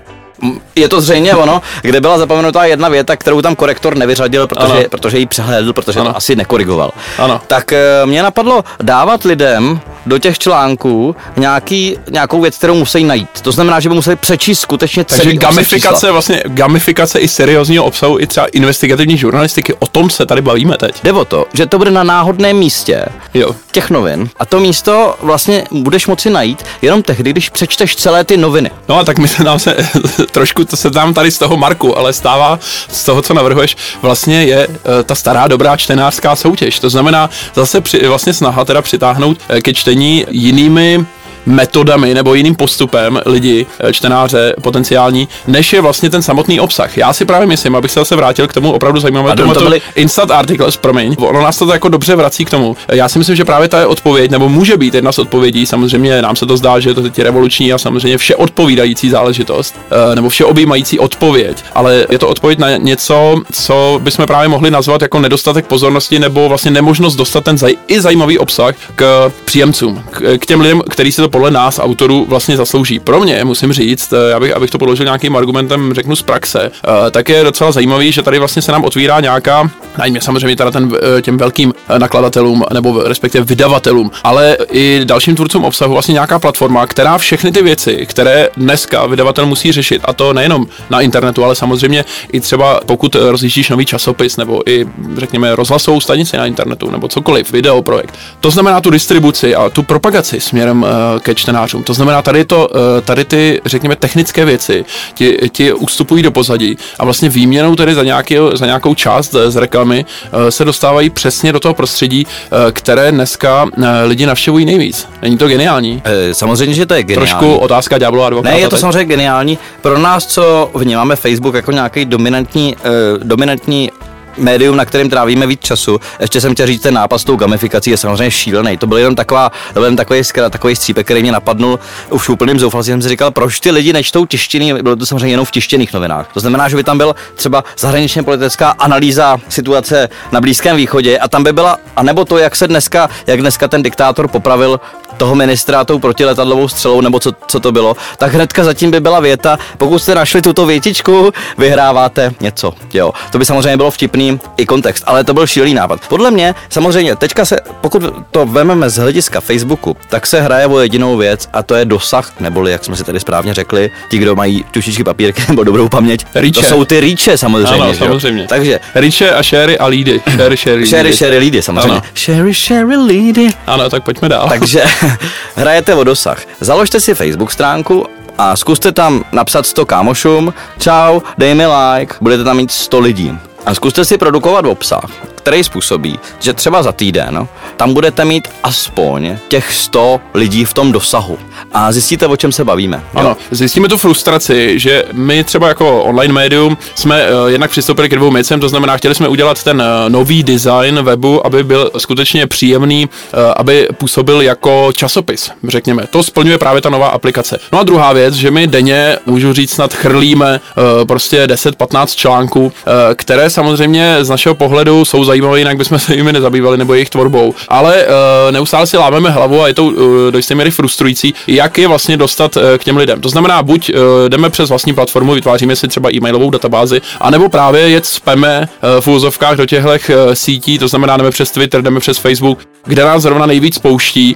je 0.75 0.89
to 0.89 1.01
zřejmě 1.01 1.35
ono, 1.35 1.62
kde 1.81 2.01
byla 2.01 2.18
zapomenutá 2.18 2.65
jedna 2.65 2.89
věta, 2.89 3.15
kterou 3.15 3.41
tam 3.41 3.56
korektor 3.56 3.97
nevyřadil, 3.97 4.47
protože, 4.47 4.89
protože 4.89 5.18
ji 5.19 5.25
přehlédl, 5.25 5.74
protože 5.74 6.00
ano. 6.00 6.09
to 6.09 6.18
asi 6.18 6.35
nekorigoval. 6.35 6.91
Ano. 7.18 7.41
Tak 7.47 7.74
eh, 7.74 8.06
mě 8.06 8.24
napadlo 8.24 8.63
dávat 8.81 9.24
lidem 9.24 9.80
do 10.06 10.18
těch 10.18 10.40
článků 10.40 11.16
nějaký, 11.38 11.98
nějakou 12.12 12.42
věc, 12.42 12.58
kterou 12.58 12.76
musí 12.76 13.04
najít. 13.04 13.42
To 13.42 13.52
znamená, 13.52 13.80
že 13.80 13.90
by 13.90 13.96
museli 13.96 14.16
přečíst 14.16 14.60
skutečně 14.60 15.06
celý 15.06 15.22
Takže 15.22 15.38
gamifikace, 15.38 16.12
vlastně 16.12 16.44
gamifikace 16.46 17.20
i 17.20 17.28
seriózního 17.28 17.86
obsahu, 17.86 18.20
i 18.20 18.28
třeba 18.28 18.48
investigativní 18.48 19.18
žurnalistiky, 19.18 19.74
o 19.74 19.88
tom 19.88 20.10
se 20.10 20.26
tady 20.26 20.42
bavíme 20.42 20.78
teď. 20.78 21.04
Jde 21.04 21.14
o 21.14 21.26
to, 21.26 21.46
že 21.54 21.66
to 21.66 21.78
bude 21.78 21.92
na 21.92 22.04
náhodném 22.04 22.58
místě 22.58 23.06
jo. 23.34 23.56
těch 23.72 23.90
novin 23.90 24.30
a 24.40 24.46
to 24.46 24.60
místo 24.60 25.16
vlastně 25.22 25.64
budeš 25.72 26.08
moci 26.08 26.30
najít 26.30 26.64
jenom 26.82 27.04
tehdy, 27.04 27.30
když 27.30 27.50
přečteš 27.50 27.96
celé 27.96 28.24
ty 28.24 28.38
noviny. 28.38 28.72
No 28.90 28.98
a 29.00 29.04
tak 29.04 29.18
my 29.18 29.28
se 29.28 29.44
nám 29.44 29.60
se 29.60 29.78
trošku 30.32 30.66
to 30.66 30.78
se 30.78 30.90
dám 30.90 31.14
tady 31.14 31.32
z 31.32 31.38
toho 31.38 31.58
Marku, 31.58 31.98
ale 31.98 32.14
stává 32.14 32.60
z 32.88 33.04
toho, 33.04 33.22
co 33.22 33.34
navrhuješ, 33.34 33.78
vlastně 34.02 34.44
je 34.44 34.68
uh, 34.68 34.74
ta 35.04 35.16
stará 35.16 35.48
dobrá 35.48 35.78
čtenářská 35.78 36.36
soutěž. 36.36 36.80
To 36.80 36.90
znamená 36.90 37.30
zase 37.56 37.82
při, 37.82 38.08
vlastně 38.08 38.34
snaha 38.34 38.66
teda 38.66 38.82
přitáhnout 38.82 39.38
uh, 39.50 39.60
ke 39.60 39.74
čtení 39.74 39.93
jinými 40.31 41.06
metodami 41.45 42.14
nebo 42.14 42.33
jiným 42.33 42.56
postupem 42.56 43.21
lidi, 43.26 43.66
eh, 43.80 43.94
čtenáře 43.94 44.56
potenciální, 44.62 45.28
než 45.47 45.73
je 45.73 45.81
vlastně 45.81 46.09
ten 46.09 46.21
samotný 46.21 46.59
obsah. 46.59 46.97
Já 46.97 47.14
si 47.14 47.26
právě 47.26 47.47
myslím, 47.47 47.76
abych 47.76 47.92
se 47.92 48.00
zase 48.00 48.16
vrátil 48.16 48.47
k 48.47 48.54
tomu 48.54 48.71
opravdu 48.71 49.00
zajímavému 49.00 49.35
tomu 49.35 49.54
to 49.54 49.64
byli... 49.64 49.81
instant 49.95 50.31
articles, 50.31 50.78
promiň, 50.78 51.16
ono 51.19 51.42
nás 51.42 51.57
to 51.57 51.73
jako 51.73 51.90
dobře 51.90 52.16
vrací 52.16 52.45
k 52.45 52.50
tomu. 52.50 52.78
Já 52.92 53.09
si 53.09 53.19
myslím, 53.19 53.35
že 53.35 53.45
právě 53.45 53.68
ta 53.68 53.80
je 53.80 53.85
odpověď, 53.85 54.31
nebo 54.31 54.50
může 54.50 54.78
být 54.78 54.94
jedna 54.94 55.12
z 55.12 55.19
odpovědí, 55.19 55.66
samozřejmě 55.66 56.21
nám 56.21 56.35
se 56.35 56.45
to 56.45 56.57
zdá, 56.57 56.80
že 56.80 56.90
je 56.90 56.94
to 56.94 57.02
teď 57.02 57.19
revoluční 57.19 57.73
a 57.73 57.78
samozřejmě 57.78 58.18
vše 58.18 58.35
odpovídající 58.35 59.09
záležitost, 59.09 59.76
eh, 59.92 60.16
nebo 60.16 60.30
vše 60.30 60.45
objímající 60.45 61.00
odpověď, 61.00 61.64
ale 61.76 62.06
je 62.09 62.19
to 62.19 62.28
odpověď 62.28 62.59
na 62.59 62.78
něco, 62.78 63.42
co 63.52 64.00
bychom 64.04 64.26
právě 64.26 64.50
mohli 64.50 64.71
nazvat 64.71 65.02
jako 65.02 65.19
nedostatek 65.19 65.66
pozornosti 65.66 66.19
nebo 66.19 66.50
vlastně 66.50 66.71
nemožnost 66.71 67.16
dostat 67.16 67.44
ten 67.44 67.56
zaj- 67.56 67.78
i 67.88 68.02
zajímavý 68.02 68.38
obsah 68.38 68.76
k 68.95 69.31
příjemcům, 69.45 70.04
k, 70.38 70.45
těm 70.45 70.62
lidem, 70.62 70.81
kteří 70.90 71.12
si 71.12 71.21
to 71.21 71.30
podle 71.33 71.52
nás 71.52 71.80
autorů 71.80 72.25
vlastně 72.30 72.57
zaslouží. 72.57 72.99
Pro 72.99 73.19
mě, 73.19 73.44
musím 73.44 73.73
říct, 73.73 74.13
eh, 74.13 74.33
abych, 74.33 74.56
abych 74.56 74.69
to 74.69 74.78
položil 74.78 75.06
nějakým 75.06 75.35
argumentem, 75.35 75.94
řeknu 75.94 76.16
z 76.16 76.21
praxe, 76.21 76.71
eh, 77.07 77.11
tak 77.11 77.30
je 77.30 77.44
docela 77.44 77.71
zajímavý, 77.71 78.11
že 78.11 78.21
tady 78.21 78.40
vlastně 78.40 78.61
se 78.61 78.71
nám 78.71 78.83
otvírá 78.83 79.19
nějaká, 79.19 79.69
najmě 79.97 80.21
samozřejmě 80.21 80.56
teda 80.56 80.71
ten, 80.71 80.92
eh, 81.18 81.21
těm 81.21 81.37
velkým 81.37 81.73
nakladatelům 81.97 82.63
nebo 82.73 83.04
respektive 83.04 83.45
vydavatelům, 83.45 84.11
ale 84.23 84.57
i 84.71 85.02
dalším 85.04 85.35
tvůrcům 85.35 85.66
obsahu 85.66 85.94
vlastně 85.94 86.13
nějaká 86.13 86.40
platforma, 86.40 86.87
která 86.87 87.18
všechny 87.18 87.52
ty 87.52 87.61
věci, 87.61 88.06
které 88.09 88.49
dneska 88.57 89.06
vydavatel 89.06 89.45
musí 89.45 89.71
řešit, 89.71 90.02
a 90.06 90.13
to 90.13 90.33
nejenom 90.33 90.66
na 90.90 91.02
internetu, 91.02 91.44
ale 91.44 91.56
samozřejmě 91.56 92.06
i 92.31 92.40
třeba 92.40 92.80
pokud 92.85 93.16
rozjíždíš 93.16 93.69
nový 93.69 93.85
časopis 93.85 94.37
nebo 94.37 94.69
i 94.69 94.85
řekněme 95.18 95.56
rozhlasovou 95.56 96.02
stanici 96.02 96.37
na 96.37 96.45
internetu 96.45 96.92
nebo 96.92 97.07
cokoliv, 97.07 97.52
video 97.52 97.81
projekt. 97.81 98.13
To 98.40 98.52
znamená 98.52 98.81
tu 98.81 98.90
distribuci 98.90 99.56
a 99.56 99.69
tu 99.69 99.83
propagaci 99.83 100.40
směrem 100.40 100.85
ke 101.23 101.35
čtenářům. 101.35 101.83
To 101.83 101.94
znamená, 101.94 102.21
tady, 102.21 102.45
to, 102.45 102.69
tady 103.06 103.25
ty, 103.25 103.61
řekněme, 103.65 103.95
technické 103.95 104.45
věci 104.45 104.85
ti, 105.13 105.37
ti 105.51 105.73
ustupují 105.73 106.23
do 106.23 106.31
pozadí 106.31 106.77
a 106.99 107.06
vlastně 107.06 107.30
výměnou 107.30 107.75
tedy 107.75 107.95
za, 107.95 108.03
nějaký, 108.03 108.35
za 108.53 108.65
nějakou 108.65 108.95
část 108.95 109.35
z 109.47 109.56
reklamy 109.56 110.06
se 110.49 110.65
dostávají 110.65 111.09
přesně 111.09 111.53
do 111.53 111.59
toho 111.59 111.73
prostředí, 111.73 112.27
které 112.71 113.11
dneska 113.11 113.65
lidi 114.06 114.25
navštěvují 114.25 114.65
nejvíc. 114.65 115.07
Není 115.21 115.37
to 115.37 115.47
geniální? 115.47 116.01
Samozřejmě, 116.31 116.75
že 116.75 116.85
to 116.85 116.94
je 116.94 117.03
geniální. 117.03 117.30
Trošku 117.30 117.56
otázka 117.56 117.97
ďáblová 117.97 118.27
advokáta. 118.27 118.56
Ne, 118.56 118.59
je 118.59 118.68
to 118.68 118.75
teď. 118.75 118.80
samozřejmě 118.80 119.06
geniální. 119.06 119.57
Pro 119.81 119.99
nás, 119.99 120.25
co 120.25 120.71
vnímáme 120.75 121.15
Facebook 121.15 121.56
jako 121.56 121.71
nějaký 121.71 122.06
dominantní, 122.06 122.75
dominantní 123.23 123.92
médium, 124.37 124.75
na 124.78 124.85
kterém 124.85 125.09
trávíme 125.09 125.47
víc 125.47 125.59
času. 125.59 125.99
Ještě 126.19 126.42
jsem 126.42 126.54
chtěl 126.54 126.68
říct, 126.68 126.81
ten 126.81 126.94
nápad 126.94 127.18
s 127.18 127.23
tou 127.23 127.35
gamifikací 127.35 127.90
je 127.90 127.97
samozřejmě 127.97 128.31
šílený. 128.31 128.78
To 128.78 128.87
byl 128.87 128.97
jenom 128.97 129.16
taková, 129.16 129.49
to 129.49 129.73
byl 129.73 129.85
jen 129.85 129.95
takový, 129.95 130.23
skra, 130.23 130.49
takový 130.49 130.75
střípek, 130.75 131.06
který 131.07 131.21
mě 131.21 131.31
napadnul 131.31 131.80
už 132.09 132.30
úplným 132.30 132.59
zoufalství. 132.59 132.92
Jsem 132.92 133.02
si 133.02 133.09
říkal, 133.09 133.31
proč 133.31 133.59
ty 133.59 133.71
lidi 133.71 133.94
nečtou 133.94 134.25
tištěný, 134.25 134.73
bylo 134.73 134.95
to 134.95 135.06
samozřejmě 135.06 135.33
jenom 135.33 135.45
v 135.45 135.52
tištěných 135.52 135.94
novinách. 135.94 136.28
To 136.33 136.40
znamená, 136.40 136.69
že 136.69 136.75
by 136.75 136.83
tam 136.83 136.97
byl 136.97 137.16
třeba 137.35 137.63
zahraničně 137.78 138.23
politická 138.23 138.69
analýza 138.69 139.37
situace 139.49 140.09
na 140.31 140.42
Blízkém 140.42 140.78
východě 140.78 141.19
a 141.19 141.28
tam 141.28 141.44
by 141.44 141.54
byla, 141.54 141.78
anebo 141.95 142.25
to, 142.25 142.37
jak 142.37 142.56
se 142.56 142.68
dneska, 142.68 143.09
jak 143.28 143.42
dneska 143.42 143.68
ten 143.68 143.83
diktátor 143.83 144.28
popravil 144.28 144.80
toho 145.18 145.36
ministra 145.36 145.86
tou 145.86 146.00
protiletadlovou 146.00 146.68
střelou, 146.68 147.02
nebo 147.02 147.20
co, 147.20 147.32
co 147.48 147.60
to 147.60 147.72
bylo, 147.72 147.96
tak 148.18 148.34
hnedka 148.34 148.64
zatím 148.64 148.92
by 148.92 149.00
byla 149.00 149.20
věta, 149.20 149.60
pokud 149.78 150.00
jste 150.00 150.16
našli 150.16 150.42
tuto 150.42 150.66
větičku, 150.66 151.32
vyhráváte 151.58 152.34
něco. 152.40 152.74
Jo, 152.94 153.12
to 153.32 153.40
by 153.40 153.46
samozřejmě 153.46 153.78
bylo 153.78 153.92
vtipný 153.92 154.40
i 154.58 154.66
kontext, 154.66 155.04
ale 155.08 155.24
to 155.24 155.34
byl 155.34 155.48
šílený 155.48 155.74
nápad. 155.74 156.00
Podle 156.10 156.32
mě, 156.32 156.56
samozřejmě, 156.70 157.16
teďka 157.16 157.46
se, 157.46 157.60
pokud 157.82 158.04
to 158.32 158.46
vememe 158.46 158.90
z 158.90 158.98
hlediska 158.98 159.42
Facebooku, 159.42 159.98
tak 160.10 160.28
se 160.28 160.42
hraje 160.42 160.68
o 160.68 160.80
jedinou 160.80 161.18
věc 161.18 161.50
a 161.54 161.64
to 161.64 161.76
je 161.76 161.86
dosah, 161.86 162.32
neboli, 162.40 162.72
jak 162.72 162.86
jsme 162.86 162.96
si 162.96 163.04
tady 163.04 163.20
správně 163.20 163.54
řekli, 163.54 163.92
ti, 164.10 164.18
kdo 164.18 164.36
mají 164.36 164.66
tušičky 164.72 165.04
papírky 165.04 165.44
nebo 165.50 165.64
dobrou 165.64 165.90
paměť, 165.90 166.26
Ríče. 166.36 166.62
to 166.62 166.68
jsou 166.68 166.86
ty 166.86 167.00
rýče 167.00 167.38
samozřejmě. 167.38 167.84
Ano, 167.84 167.94
samozřejmě. 167.94 168.46
Takže 168.50 168.80
Ríče 168.96 169.32
a 169.32 169.44
sherry 169.44 169.78
a 169.78 169.86
lídy. 169.86 170.22
Sherry, 170.36 170.58
sherry, 170.58 170.88
sherry, 170.88 171.14
sherry, 171.14 171.38
lídy, 171.38 171.62
samozřejmě. 171.62 171.92
Ano. 171.92 172.02
Sherry, 172.16 172.54
sherry, 172.54 172.98
lídy. 172.98 173.50
Ano, 173.68 173.90
tak 173.90 174.04
pojďme 174.04 174.30
dál. 174.30 174.46
Takže 174.50 174.84
hrajete 175.56 175.95
o 175.95 176.04
dosah. 176.04 176.40
Založte 176.60 177.00
si 177.00 177.16
Facebook 177.16 177.52
stránku 177.52 178.06
a 178.38 178.56
zkuste 178.56 178.92
tam 178.92 179.24
napsat 179.31 179.66
100 179.66 179.86
kámošům, 179.86 180.54
čau, 180.80 181.22
dej 181.38 181.56
mi 181.56 181.66
like, 181.66 182.16
budete 182.22 182.44
tam 182.44 182.57
mít 182.57 182.72
100 182.72 183.00
lidí. 183.00 183.40
A 183.66 183.74
zkuste 183.74 184.06
si 184.06 184.18
produkovat 184.18 184.66
obsah, 184.66 185.10
který 185.36 185.64
způsobí, 185.64 186.20
že 186.40 186.54
třeba 186.54 186.84
za 186.84 186.92
týden 186.92 187.48
tam 187.78 187.94
budete 187.94 188.26
mít 188.26 188.48
aspoň 188.64 189.38
těch 189.48 189.74
100 189.74 190.20
lidí 190.34 190.66
v 190.66 190.74
tom 190.74 190.92
dosahu. 190.92 191.38
A 191.72 191.92
zjistíte, 191.92 192.28
o 192.28 192.38
čem 192.38 192.52
se 192.52 192.64
bavíme. 192.64 192.98
Jo? 192.98 193.20
Ano, 193.20 193.38
zjistíme 193.52 193.88
tu 193.88 193.98
frustraci, 193.98 194.80
že 194.80 195.04
my 195.12 195.44
třeba 195.44 195.68
jako 195.68 196.04
online 196.04 196.34
médium 196.34 196.78
jsme 196.96 197.26
uh, 197.28 197.48
jednak 197.48 197.72
přistoupili 197.72 198.10
k 198.10 198.16
dvou 198.16 198.32
věcem, 198.32 198.60
to 198.60 198.70
znamená, 198.70 198.98
chtěli 198.98 199.16
jsme 199.16 199.28
udělat 199.28 199.64
ten 199.64 199.82
uh, 199.82 200.10
nový 200.10 200.44
design 200.44 201.00
webu, 201.02 201.46
aby 201.46 201.64
byl 201.64 201.92
skutečně 201.98 202.48
příjemný, 202.48 203.06
uh, 203.06 203.40
aby 203.58 203.88
působil 203.98 204.42
jako 204.42 204.92
časopis, 204.94 205.52
řekněme. 205.68 206.04
To 206.10 206.24
splňuje 206.24 206.58
právě 206.58 206.82
ta 206.82 206.90
nová 206.90 207.08
aplikace. 207.08 207.60
No 207.72 207.80
a 207.80 207.84
druhá 207.84 208.14
věc, 208.14 208.34
že 208.34 208.52
my 208.52 208.68
denně, 208.68 209.18
můžu 209.26 209.54
říct, 209.54 209.72
snad 209.72 209.94
chrlíme 209.94 210.60
uh, 211.00 211.08
prostě 211.08 211.46
10-15 211.46 212.06
článků, 212.16 212.66
uh, 212.66 212.72
které 213.16 213.50
samozřejmě 213.54 214.18
z 214.22 214.30
našeho 214.30 214.56
pohledu 214.56 215.06
jsou 215.06 215.24
zajímavé, 215.24 215.60
jinak 215.60 215.78
bychom 215.78 216.00
se 216.00 216.16
jimi 216.16 216.33
nezabývali 216.33 216.78
nebo 216.78 216.94
jejich 216.94 217.10
tvorbou. 217.10 217.56
Ale 217.68 218.06
uh, 218.06 218.52
neustále 218.52 218.88
si 218.88 218.98
lámeme 218.98 219.30
hlavu 219.30 219.62
a 219.62 219.68
je 219.68 219.74
to 219.74 219.83
uh, 219.86 219.94
do 220.30 220.38
jisté 220.38 220.56
míry 220.56 220.72
frustrující, 220.72 221.33
jak 221.48 221.78
je 221.78 221.88
vlastně 221.88 222.18
dostat 222.18 222.56
uh, 222.56 222.64
k 222.78 222.83
těm 222.83 222.98
lidem. 222.98 223.22
To 223.22 223.30
znamená, 223.30 223.64
buď 223.64 223.90
uh, 223.90 223.95
jdeme 224.30 224.50
přes 224.50 224.69
vlastní 224.69 224.94
platformu, 224.94 225.33
vytváříme 225.33 225.76
si 225.76 225.88
třeba 225.88 226.14
e-mailovou 226.14 226.50
databázi, 226.50 227.02
anebo 227.19 227.50
právě 227.50 227.90
jet 227.90 228.06
speme 228.06 228.60
uh, 228.83 229.02
v 229.02 229.07
úzovkách 229.07 229.57
do 229.57 229.66
těchto 229.66 229.90
uh, 229.90 230.16
sítí, 230.33 230.80
to 230.80 230.88
znamená, 230.88 231.18
jdeme 231.18 231.31
přes 231.31 231.52
Twitter, 231.52 231.81
jdeme 231.81 232.00
přes 232.00 232.18
Facebook, 232.18 232.60
kde 232.86 233.04
nás 233.04 233.22
zrovna 233.22 233.45
nejvíc 233.45 233.80
pouští 233.80 234.36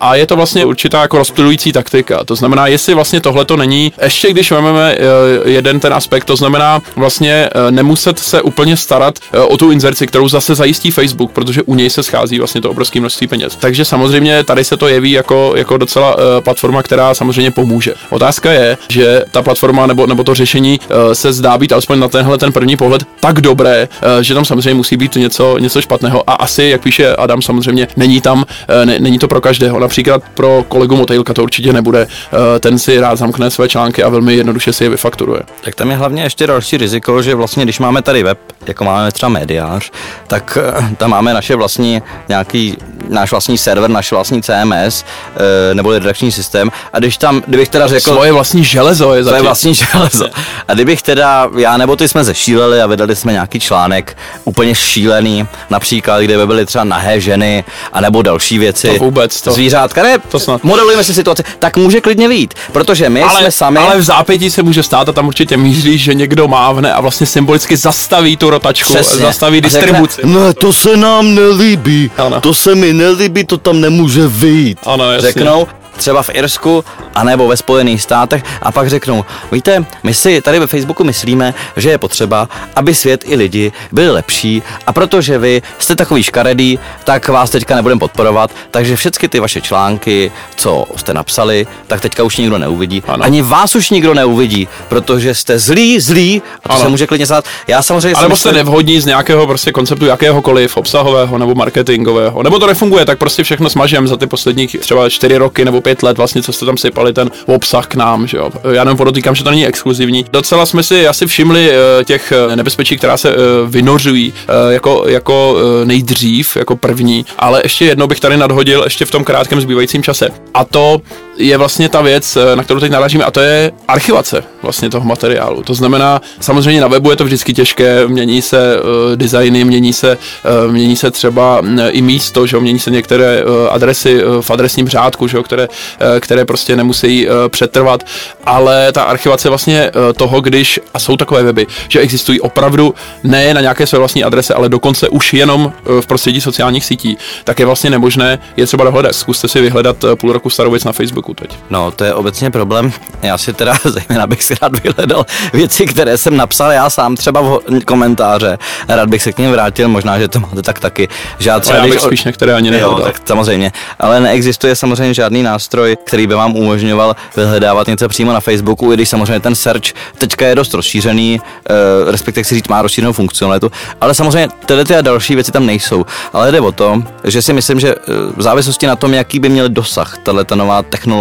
a 0.00 0.14
je 0.14 0.26
to 0.26 0.36
vlastně 0.36 0.64
určitá 0.64 1.02
jako 1.02 1.18
rozptilující 1.18 1.72
taktika. 1.72 2.24
To 2.24 2.34
znamená, 2.34 2.66
jestli 2.66 2.94
vlastně 2.94 3.20
tohle 3.20 3.44
to 3.44 3.56
není, 3.56 3.92
ještě 4.02 4.30
když 4.30 4.50
vezmeme 4.50 4.92
e, 4.92 5.50
jeden 5.50 5.80
ten 5.80 5.94
aspekt, 5.94 6.24
to 6.24 6.36
znamená 6.36 6.82
vlastně 6.96 7.32
e, 7.32 7.70
nemuset 7.70 8.18
se 8.18 8.42
úplně 8.42 8.76
starat 8.76 9.18
e, 9.32 9.40
o 9.40 9.56
tu 9.56 9.70
inzerci, 9.70 10.06
kterou 10.06 10.28
zase 10.28 10.54
zajistí 10.54 10.90
Facebook, 10.90 11.32
protože 11.32 11.62
u 11.62 11.74
něj 11.74 11.90
se 11.90 12.02
schází 12.02 12.38
vlastně 12.38 12.60
to 12.60 12.70
obrovské 12.70 13.00
množství 13.00 13.26
peněz. 13.26 13.56
Takže 13.60 13.84
samozřejmě 13.84 14.44
tady 14.44 14.64
se 14.64 14.76
to 14.76 14.88
jeví 14.88 15.12
jako, 15.12 15.52
jako 15.56 15.76
docela 15.76 16.16
platforma, 16.40 16.82
která 16.82 17.14
samozřejmě 17.14 17.50
pomůže. 17.50 17.94
Otázka 18.10 18.52
je, 18.52 18.78
že 18.88 19.24
ta 19.30 19.42
platforma 19.42 19.86
nebo, 19.86 20.06
nebo 20.06 20.24
to 20.24 20.34
řešení 20.34 20.80
se 21.12 21.32
zdá 21.32 21.58
být 21.58 21.72
alespoň 21.72 21.98
na 21.98 22.08
tenhle 22.08 22.38
ten 22.38 22.52
první 22.52 22.76
pohled 22.76 23.02
tak 23.20 23.40
dobré, 23.40 23.88
že 24.20 24.34
tam 24.34 24.44
samozřejmě 24.44 24.74
musí 24.74 24.96
být 24.96 25.14
něco, 25.14 25.58
něco 25.58 25.82
špatného 25.82 26.30
a 26.30 26.32
asi, 26.32 26.64
jak 26.64 26.82
píše 26.82 27.16
Adam, 27.16 27.42
samozřejmě 27.42 27.88
není 27.96 28.20
tam, 28.20 28.44
ne, 28.84 28.98
není 28.98 29.18
to 29.18 29.28
pro 29.28 29.40
každého. 29.46 29.78
Například 29.78 30.22
pro 30.34 30.64
kolegu 30.68 30.96
Motejlka 30.96 31.34
to 31.34 31.42
určitě 31.42 31.72
nebude. 31.72 32.06
Eh, 32.06 32.58
ten 32.60 32.78
si 32.78 33.00
rád 33.00 33.18
zamkne 33.18 33.50
své 33.50 33.68
články 33.68 34.02
a 34.02 34.08
velmi 34.08 34.34
jednoduše 34.34 34.72
si 34.72 34.84
je 34.84 34.90
vyfakturuje. 34.90 35.40
Tak 35.64 35.74
tam 35.74 35.90
je 35.90 35.96
hlavně 35.96 36.22
ještě 36.22 36.46
další 36.46 36.76
riziko, 36.76 37.22
že 37.22 37.34
vlastně 37.34 37.64
když 37.64 37.78
máme 37.78 38.02
tady 38.02 38.22
web, 38.22 38.38
jako 38.66 38.84
máme 38.84 39.12
třeba 39.12 39.30
mediář, 39.30 39.90
tak 40.26 40.58
eh, 40.60 40.94
tam 40.96 41.10
máme 41.10 41.34
naše 41.34 41.56
vlastní 41.56 42.02
nějaký 42.28 42.76
náš 43.08 43.30
vlastní 43.30 43.58
server, 43.58 43.90
náš 43.90 44.12
vlastní 44.12 44.42
CMS 44.42 45.04
eh, 45.04 45.74
nebo 45.74 45.92
redakční 45.92 46.32
systém 46.32 46.70
a 46.92 46.98
když 46.98 47.16
tam, 47.16 47.42
kdybych 47.46 47.68
teda 47.68 47.86
řekl... 47.86 48.10
Svoje 48.12 48.32
vlastní 48.32 48.64
železo 48.64 49.14
je 49.14 49.24
Svoje 49.24 49.42
vlastní 49.42 49.74
železo. 49.74 50.28
A 50.68 50.74
kdybych 50.74 51.02
teda, 51.02 51.48
já 51.58 51.76
nebo 51.76 51.96
ty 51.96 52.08
jsme 52.08 52.24
zešíleli 52.24 52.80
a 52.80 52.86
vydali 52.86 53.16
jsme 53.16 53.32
nějaký 53.32 53.60
článek 53.60 54.16
úplně 54.44 54.74
šílený, 54.74 55.46
například, 55.70 56.20
kde 56.20 56.38
by 56.38 56.46
byly 56.46 56.66
třeba 56.66 56.84
nahé 56.84 57.20
ženy, 57.20 57.64
anebo 57.92 58.22
další 58.22 58.58
věci. 58.58 58.88
To 58.88 59.04
vůbec, 59.04 59.25
to. 59.28 59.52
Zvířátka, 59.52 60.02
ne, 60.02 60.18
to 60.28 60.40
snad. 60.40 60.64
modelujeme 60.64 61.04
si 61.04 61.14
situaci, 61.14 61.42
tak 61.58 61.76
může 61.76 62.00
klidně 62.00 62.28
vít, 62.28 62.54
protože 62.72 63.08
my 63.10 63.22
ale, 63.22 63.40
jsme 63.40 63.50
sami... 63.50 63.78
Ale 63.78 63.98
v 63.98 64.02
zápětí 64.02 64.50
se 64.50 64.62
může 64.62 64.82
stát 64.82 65.08
a 65.08 65.12
tam 65.12 65.26
určitě 65.26 65.56
míří, 65.56 65.98
že 65.98 66.14
někdo 66.14 66.48
mávne 66.48 66.92
a 66.92 67.00
vlastně 67.00 67.26
symbolicky 67.26 67.76
zastaví 67.76 68.36
tu 68.36 68.50
rotačku, 68.50 68.94
Přesně. 68.94 69.20
zastaví 69.22 69.60
distribuci. 69.60 70.20
Ne, 70.24 70.54
to 70.54 70.72
se 70.72 70.96
nám 70.96 71.34
nelíbí, 71.34 72.10
ano. 72.18 72.40
to 72.40 72.54
se 72.54 72.74
mi 72.74 72.92
nelíbí, 72.92 73.44
to 73.44 73.58
tam 73.58 73.80
nemůže 73.80 74.28
vyjít. 74.28 74.78
Ano, 74.86 75.12
jasně. 75.12 75.28
Řeknou, 75.28 75.66
třeba 75.96 76.22
v 76.22 76.30
Irsku, 76.32 76.84
anebo 77.14 77.48
ve 77.48 77.56
Spojených 77.56 78.02
státech 78.02 78.42
a 78.62 78.72
pak 78.72 78.88
řeknou, 78.88 79.24
víte, 79.52 79.84
my 80.02 80.14
si 80.14 80.40
tady 80.40 80.58
ve 80.58 80.66
Facebooku 80.66 81.04
myslíme, 81.04 81.54
že 81.76 81.90
je 81.90 81.98
potřeba, 81.98 82.48
aby 82.76 82.94
svět 82.94 83.24
i 83.26 83.36
lidi 83.36 83.72
byli 83.92 84.10
lepší 84.10 84.62
a 84.86 84.92
protože 84.92 85.38
vy 85.38 85.62
jste 85.78 85.96
takový 85.96 86.22
škaredý, 86.22 86.78
tak 87.04 87.28
vás 87.28 87.50
teďka 87.50 87.76
nebudeme 87.76 87.98
podporovat, 87.98 88.50
takže 88.70 88.96
všechny 88.96 89.28
ty 89.28 89.40
vaše 89.40 89.60
články, 89.60 90.32
co 90.56 90.84
jste 90.96 91.14
napsali, 91.14 91.66
tak 91.86 92.00
teďka 92.00 92.22
už 92.22 92.36
nikdo 92.36 92.58
neuvidí. 92.58 93.02
Ano. 93.08 93.24
Ani 93.24 93.42
vás 93.42 93.74
už 93.74 93.90
nikdo 93.90 94.14
neuvidí, 94.14 94.68
protože 94.88 95.34
jste 95.34 95.58
zlí, 95.58 96.00
zlí 96.00 96.42
a 96.64 96.68
to 96.68 96.74
Ano. 96.74 96.82
se 96.84 96.88
může 96.88 97.06
klidně 97.06 97.26
stát. 97.26 97.44
Já 97.66 97.82
samozřejmě 97.82 98.12
A 98.12 98.18
si 98.18 98.22
nebo 98.22 98.36
jste 98.36 98.52
nevhodní 98.52 99.00
z 99.00 99.06
nějakého 99.06 99.46
prostě 99.46 99.72
konceptu 99.72 100.06
jakéhokoliv 100.06 100.76
obsahového 100.76 101.38
nebo 101.38 101.54
marketingového. 101.54 102.42
Nebo 102.42 102.58
to 102.58 102.66
nefunguje, 102.66 103.04
tak 103.04 103.18
prostě 103.18 103.42
všechno 103.42 103.70
smažem 103.70 104.08
za 104.08 104.16
ty 104.16 104.26
poslední 104.26 104.66
třeba 104.66 105.08
čtyři 105.08 105.36
roky 105.36 105.64
nebo 105.64 105.80
pět 105.86 106.02
let, 106.02 106.16
vlastně, 106.16 106.42
co 106.42 106.52
jste 106.52 106.66
tam 106.66 106.76
sypali 106.76 107.12
ten 107.12 107.30
obsah 107.46 107.86
k 107.86 107.94
nám, 107.94 108.26
že 108.26 108.36
jo. 108.36 108.50
Já 108.64 108.82
jenom 108.82 108.96
podotýkám, 108.96 109.34
že 109.34 109.44
to 109.44 109.50
není 109.50 109.66
exkluzivní. 109.66 110.24
Docela 110.32 110.66
jsme 110.66 110.82
si 110.82 111.08
asi 111.08 111.26
všimli 111.26 111.70
eh, 111.70 112.04
těch 112.04 112.32
eh, 112.32 112.56
nebezpečí, 112.56 112.96
která 112.96 113.16
se 113.16 113.30
eh, 113.30 113.34
vynořují 113.66 114.32
jako, 114.70 115.04
jako 115.08 115.56
nejdřív, 115.84 116.56
jako 116.56 116.76
první, 116.76 117.26
ale 117.38 117.60
ještě 117.64 117.84
jednou 117.84 118.06
bych 118.06 118.20
tady 118.20 118.36
nadhodil 118.36 118.82
ještě 118.84 119.04
v 119.04 119.10
tom 119.10 119.24
krátkém 119.24 119.60
zbývajícím 119.60 120.02
čase. 120.02 120.28
A 120.54 120.64
to 120.64 121.00
je 121.38 121.56
vlastně 121.56 121.88
ta 121.88 122.02
věc, 122.02 122.36
eh, 122.36 122.56
na 122.56 122.62
kterou 122.62 122.80
teď 122.80 122.92
narážíme, 122.92 123.24
a 123.24 123.30
to 123.30 123.40
je 123.40 123.72
archivace 123.88 124.44
vlastně 124.62 124.90
toho 124.90 125.06
materiálu. 125.06 125.62
To 125.62 125.74
znamená, 125.74 126.20
samozřejmě 126.40 126.80
na 126.80 126.88
webu 126.88 127.10
je 127.10 127.16
to 127.16 127.24
vždycky 127.24 127.54
těžké, 127.54 128.08
mění 128.08 128.42
se 128.42 128.80
uh, 128.80 129.16
designy, 129.16 129.64
mění 129.64 129.92
se, 129.92 130.18
uh, 130.66 130.72
mění 130.72 130.96
se 130.96 131.10
třeba 131.10 131.60
mm, 131.60 131.78
i 131.90 132.02
místo, 132.02 132.46
že 132.46 132.60
mění 132.60 132.78
se 132.78 132.90
některé 132.90 133.44
uh, 133.44 133.50
adresy 133.70 134.20
v 134.40 134.50
adresním 134.50 134.88
řádku, 134.88 135.28
že 135.28 135.42
které, 135.42 135.68
uh, 135.68 136.20
které 136.20 136.44
prostě 136.44 136.76
nemusí 136.76 137.28
uh, 137.28 137.34
přetrvat, 137.48 138.06
ale 138.44 138.92
ta 138.92 139.02
archivace 139.02 139.48
vlastně 139.48 139.90
uh, 139.90 140.12
toho, 140.12 140.40
když, 140.40 140.80
a 140.94 140.98
jsou 140.98 141.16
takové 141.16 141.42
weby, 141.42 141.66
že 141.88 142.00
existují 142.00 142.40
opravdu 142.40 142.94
ne 143.24 143.54
na 143.54 143.60
nějaké 143.60 143.86
své 143.86 143.98
vlastní 143.98 144.24
adrese, 144.24 144.54
ale 144.54 144.68
dokonce 144.68 145.08
už 145.08 145.34
jenom 145.34 145.64
uh, 145.64 146.00
v 146.00 146.06
prostředí 146.06 146.40
sociálních 146.40 146.84
sítí, 146.84 147.18
tak 147.44 147.58
je 147.58 147.66
vlastně 147.66 147.90
nemožné 147.90 148.38
je 148.56 148.66
třeba 148.66 148.84
dohledat. 148.84 149.14
Zkuste 149.14 149.48
si 149.48 149.60
vyhledat 149.60 149.96
půl 150.14 150.32
roku 150.32 150.50
starou 150.50 150.70
věc 150.70 150.84
na 150.84 150.92
Facebooku. 150.92 151.25
TikToku 151.26 151.34
teď. 151.34 151.58
No, 151.70 151.90
to 151.90 152.04
je 152.04 152.14
obecně 152.14 152.50
problém. 152.50 152.92
Já 153.22 153.38
si 153.38 153.52
teda 153.52 153.74
zejména 153.84 154.26
bych 154.26 154.44
si 154.44 154.54
rád 154.62 154.82
vyhledal 154.82 155.26
věci, 155.52 155.86
které 155.86 156.18
jsem 156.18 156.36
napsal 156.36 156.72
já 156.72 156.90
sám 156.90 157.16
třeba 157.16 157.40
v 157.40 157.60
komentáře. 157.84 158.58
Rád 158.88 159.08
bych 159.08 159.22
se 159.22 159.32
k 159.32 159.38
ním 159.38 159.50
vrátil, 159.50 159.88
možná, 159.88 160.18
že 160.18 160.28
to 160.28 160.40
máte 160.40 160.62
tak 160.62 160.78
taky. 160.78 161.08
Že 161.38 161.50
já, 161.50 161.60
třeba, 161.60 161.76
já 161.76 161.82
bych 161.82 161.92
když... 161.92 162.02
spíš 162.02 162.24
některé 162.24 162.54
ani 162.54 162.70
nehledal. 162.70 163.00
tak 163.00 163.20
samozřejmě. 163.24 163.72
Ale 163.98 164.20
neexistuje 164.20 164.76
samozřejmě 164.76 165.14
žádný 165.14 165.42
nástroj, 165.42 165.96
který 166.04 166.26
by 166.26 166.34
vám 166.34 166.56
umožňoval 166.56 167.16
vyhledávat 167.36 167.86
něco 167.86 168.08
přímo 168.08 168.32
na 168.32 168.40
Facebooku, 168.40 168.92
i 168.92 168.94
když 168.96 169.08
samozřejmě 169.08 169.40
ten 169.40 169.54
search 169.54 169.92
teďka 170.18 170.46
je 170.46 170.54
dost 170.54 170.74
rozšířený, 170.74 171.40
uh, 171.40 172.10
respektive 172.10 172.44
si 172.44 172.54
říct 172.54 172.68
má 172.68 172.82
rozšířenou 172.82 173.12
funkcionalitu, 173.12 173.70
ale 174.00 174.14
samozřejmě 174.14 174.48
tyhle 174.66 174.84
ty 174.84 174.96
a 174.96 175.00
další 175.00 175.34
věci 175.34 175.52
tam 175.52 175.66
nejsou. 175.66 176.06
Ale 176.32 176.52
jde 176.52 176.60
o 176.60 176.72
to, 176.72 177.02
že 177.24 177.42
si 177.42 177.52
myslím, 177.52 177.80
že 177.80 177.94
eh, 177.94 178.02
v 178.36 178.42
závislosti 178.42 178.86
na 178.86 178.96
tom, 178.96 179.14
jaký 179.14 179.38
by 179.38 179.48
měl 179.48 179.68
dosah 179.68 180.18
tahle 180.22 180.44
ta 180.44 180.54
nová 180.54 180.82
technologie, 180.82 181.15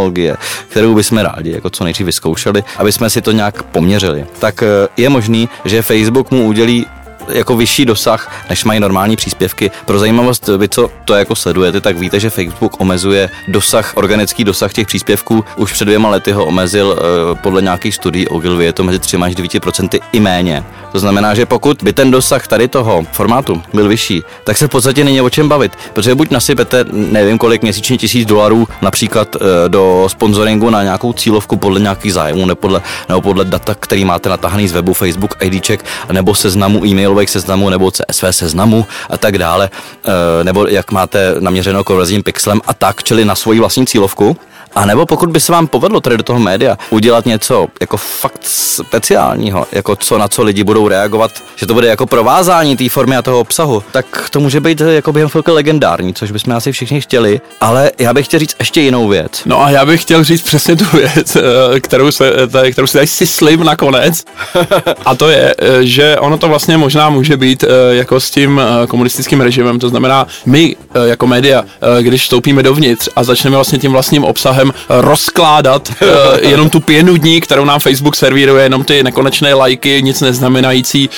kterou 0.67 0.95
bychom 0.95 1.17
rádi 1.17 1.51
jako 1.51 1.69
co 1.69 1.83
nejdřív 1.83 2.05
vyzkoušeli, 2.05 2.63
aby 2.77 2.91
jsme 2.91 3.09
si 3.09 3.21
to 3.21 3.31
nějak 3.31 3.63
poměřili, 3.63 4.25
tak 4.39 4.63
eh, 4.63 4.87
je 4.97 5.09
možný, 5.09 5.49
že 5.65 5.81
Facebook 5.81 6.31
mu 6.31 6.47
udělí 6.47 6.85
jako 7.29 7.57
vyšší 7.57 7.85
dosah, 7.85 8.45
než 8.49 8.63
mají 8.63 8.79
normální 8.79 9.15
příspěvky. 9.15 9.71
Pro 9.85 9.99
zajímavost, 9.99 10.49
vy 10.57 10.69
co 10.69 10.89
to 11.05 11.13
jako 11.13 11.35
sledujete, 11.35 11.81
tak 11.81 11.97
víte, 11.97 12.19
že 12.19 12.29
Facebook 12.29 12.81
omezuje 12.81 13.29
dosah, 13.47 13.93
organický 13.95 14.43
dosah 14.43 14.73
těch 14.73 14.87
příspěvků. 14.87 15.45
Už 15.55 15.73
před 15.73 15.85
dvěma 15.85 16.09
lety 16.09 16.31
ho 16.31 16.45
omezil 16.45 16.97
eh, 16.97 17.35
podle 17.35 17.61
nějakých 17.61 17.95
studií 17.95 18.27
Ogilvy, 18.27 18.65
je 18.65 18.73
to 18.73 18.83
mezi 18.83 18.99
3 18.99 19.17
až 19.17 19.33
9% 19.33 19.99
i 20.11 20.19
méně. 20.19 20.63
To 20.91 20.99
znamená, 20.99 21.35
že 21.35 21.45
pokud 21.45 21.83
by 21.83 21.93
ten 21.93 22.11
dosah 22.11 22.47
tady 22.47 22.67
toho 22.67 23.05
formátu 23.11 23.61
byl 23.73 23.87
vyšší, 23.87 24.23
tak 24.43 24.57
se 24.57 24.67
v 24.67 24.69
podstatě 24.69 25.03
není 25.03 25.21
o 25.21 25.29
čem 25.29 25.49
bavit, 25.49 25.71
protože 25.93 26.15
buď 26.15 26.31
nasypete 26.31 26.85
nevím 26.91 27.37
kolik 27.37 27.61
měsíčně 27.61 27.97
tisíc 27.97 28.27
dolarů 28.27 28.67
například 28.81 29.35
eh, 29.35 29.69
do 29.69 30.07
sponsoringu 30.07 30.69
na 30.69 30.83
nějakou 30.83 31.13
cílovku 31.13 31.57
podle 31.57 31.79
nějakých 31.79 32.13
zájmů 32.13 32.45
nebo 32.45 32.55
podle, 32.55 32.81
nebo 33.09 33.21
podle 33.21 33.45
data, 33.45 33.75
který 33.79 34.05
máte 34.05 34.29
natahaný 34.29 34.67
z 34.67 34.71
webu 34.71 34.93
Facebook 34.93 35.35
IDček 35.41 35.85
nebo 36.11 36.35
seznamu 36.35 36.85
e-mailových 37.15 37.29
seznamů 37.29 37.69
nebo 37.69 37.91
CSV 37.91 38.23
seznamu 38.31 38.85
a 39.09 39.17
tak 39.17 39.37
dále, 39.37 39.69
eh, 39.69 40.43
nebo 40.43 40.67
jak 40.67 40.91
máte 40.91 41.35
naměřeno 41.39 41.83
konverzním 41.83 42.23
pixelem 42.23 42.61
a 42.67 42.73
tak, 42.73 43.03
čili 43.03 43.25
na 43.25 43.35
svoji 43.35 43.59
vlastní 43.59 43.87
cílovku, 43.87 44.37
a 44.75 44.85
nebo 44.85 45.05
pokud 45.05 45.29
by 45.29 45.39
se 45.39 45.51
vám 45.51 45.67
povedlo 45.67 46.01
tady 46.01 46.17
do 46.17 46.23
toho 46.23 46.39
média 46.39 46.77
udělat 46.89 47.25
něco 47.25 47.67
jako 47.81 47.97
fakt 47.97 48.39
speciálního, 48.41 49.67
jako 49.71 49.95
co 49.95 50.17
na 50.17 50.27
co 50.27 50.43
lidi 50.43 50.63
budou 50.63 50.87
reagovat, 50.87 51.31
že 51.55 51.65
to 51.65 51.73
bude 51.73 51.87
jako 51.87 52.05
provázání 52.05 52.77
té 52.77 52.89
formy 52.89 53.17
a 53.17 53.21
toho 53.21 53.39
obsahu, 53.39 53.83
tak 53.91 54.29
to 54.29 54.39
může 54.39 54.59
být 54.59 54.81
jako 54.81 55.13
během 55.13 55.29
chvilky 55.29 55.51
legendární, 55.51 56.13
což 56.13 56.31
bychom 56.31 56.55
asi 56.55 56.71
všichni 56.71 57.01
chtěli. 57.01 57.41
Ale 57.61 57.91
já 57.99 58.13
bych 58.13 58.25
chtěl 58.25 58.39
říct 58.39 58.55
ještě 58.59 58.81
jinou 58.81 59.07
věc. 59.07 59.41
No 59.45 59.63
a 59.63 59.69
já 59.69 59.85
bych 59.85 60.01
chtěl 60.01 60.23
říct 60.23 60.41
přesně 60.41 60.75
tu 60.75 60.85
věc, 60.97 61.35
eh, 61.35 61.79
kterou, 61.79 62.11
se, 62.11 62.31
kterou 62.71 62.87
si 62.87 62.93
tady 62.93 63.07
si 63.07 63.27
slim 63.27 63.63
nakonec. 63.63 64.25
A 65.05 65.15
to 65.15 65.29
je, 65.29 65.55
eh, 65.59 65.85
že 65.85 66.17
ono 66.19 66.37
to 66.37 66.47
vlastně 66.47 66.77
možná 66.77 67.04
může 67.09 67.37
být 67.37 67.63
eh, 67.63 67.95
jako 67.95 68.19
s 68.19 68.29
tím 68.31 68.61
komunistickým 68.87 69.41
režimem. 69.41 69.79
To 69.79 69.89
znamená, 69.89 70.27
my 70.45 70.75
jako 71.03 71.27
média, 71.27 71.63
když 72.01 72.21
vstoupíme 72.21 72.63
dovnitř 72.63 73.09
a 73.15 73.23
začneme 73.23 73.55
vlastně 73.55 73.79
tím 73.79 73.91
vlastním 73.91 74.23
obsahem 74.23 74.73
rozkládat 74.89 75.93
jenom 76.41 76.69
tu 76.69 76.79
pěnu 76.79 77.17
dní, 77.17 77.41
kterou 77.41 77.65
nám 77.65 77.79
Facebook 77.79 78.15
servíruje, 78.15 78.63
jenom 78.63 78.83
ty 78.83 79.03
nekonečné 79.03 79.53
lajky, 79.53 80.01
nic 80.03 80.21
neznamenající 80.21 81.09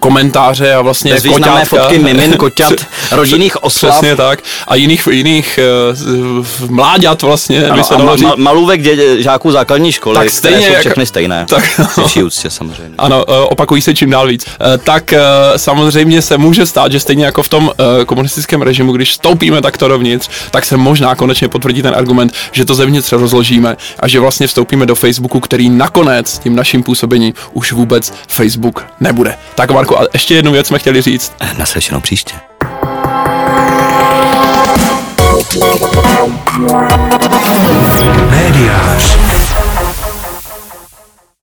komentáře 0.00 0.74
a 0.74 0.80
vlastně 0.80 1.14
koťátka. 1.28 1.64
fotky 1.64 1.98
mimin, 1.98 2.32
koťat, 2.36 2.72
rodinných 3.10 3.62
oslav. 3.64 3.92
Přesně 3.92 4.16
tak. 4.16 4.42
A 4.68 4.74
jiných, 4.74 5.08
jiných 5.10 5.58
mláďat 6.68 7.22
vlastně. 7.22 7.66
Ano, 7.66 7.84
se 7.84 7.94
a 7.94 7.98
ma, 7.98 8.16
ma, 8.16 8.34
malůvek 8.36 8.82
dě, 8.82 9.22
žáků 9.22 9.52
základní 9.52 9.92
školy, 9.92 10.16
tak 10.16 10.30
stejně, 10.30 10.66
jsou 10.66 10.72
jak, 10.72 10.80
všechny 10.80 11.06
stejné. 11.06 11.46
Tak, 11.48 11.80
no. 11.98 12.24
úctě 12.24 12.50
samozřejmě. 12.50 12.94
Ano, 12.98 13.24
opakují 13.24 13.82
se 13.82 13.94
čím 13.94 14.10
dál 14.10 14.26
víc. 14.26 14.46
Uh, 14.70 14.76
tak 14.84 15.12
uh, 15.12 15.18
samozřejmě 15.56 16.22
se 16.22 16.38
může 16.38 16.66
stát, 16.66 16.92
že 16.92 17.00
stejně 17.00 17.24
jako 17.24 17.42
v 17.42 17.48
tom 17.48 17.64
uh, 17.64 18.04
komunistickém 18.04 18.62
režimu, 18.62 18.92
když 18.92 19.10
vstoupíme 19.10 19.62
takto 19.62 19.88
dovnitř, 19.88 20.28
tak 20.50 20.64
se 20.64 20.76
možná 20.76 21.14
konečně 21.14 21.48
potvrdí 21.48 21.82
ten 21.82 21.94
argument, 21.96 22.32
že 22.52 22.64
to 22.64 22.74
zevnitř 22.74 23.12
rozložíme 23.12 23.76
a 24.00 24.08
že 24.08 24.20
vlastně 24.20 24.46
vstoupíme 24.46 24.86
do 24.86 24.94
Facebooku, 24.94 25.40
který 25.40 25.70
nakonec 25.70 26.38
tím 26.38 26.56
naším 26.56 26.82
působením 26.82 27.32
už 27.52 27.72
vůbec 27.72 28.12
Facebook 28.28 28.86
nebude. 29.00 29.36
Tak 29.54 29.70
Marko, 29.70 29.98
a 29.98 30.02
ještě 30.12 30.34
jednu 30.34 30.52
věc 30.52 30.66
jsme 30.66 30.78
chtěli 30.78 31.02
říct. 31.02 31.32
Naslyšenou 31.58 32.00
příště. 32.00 32.34
Médiář. 38.30 39.39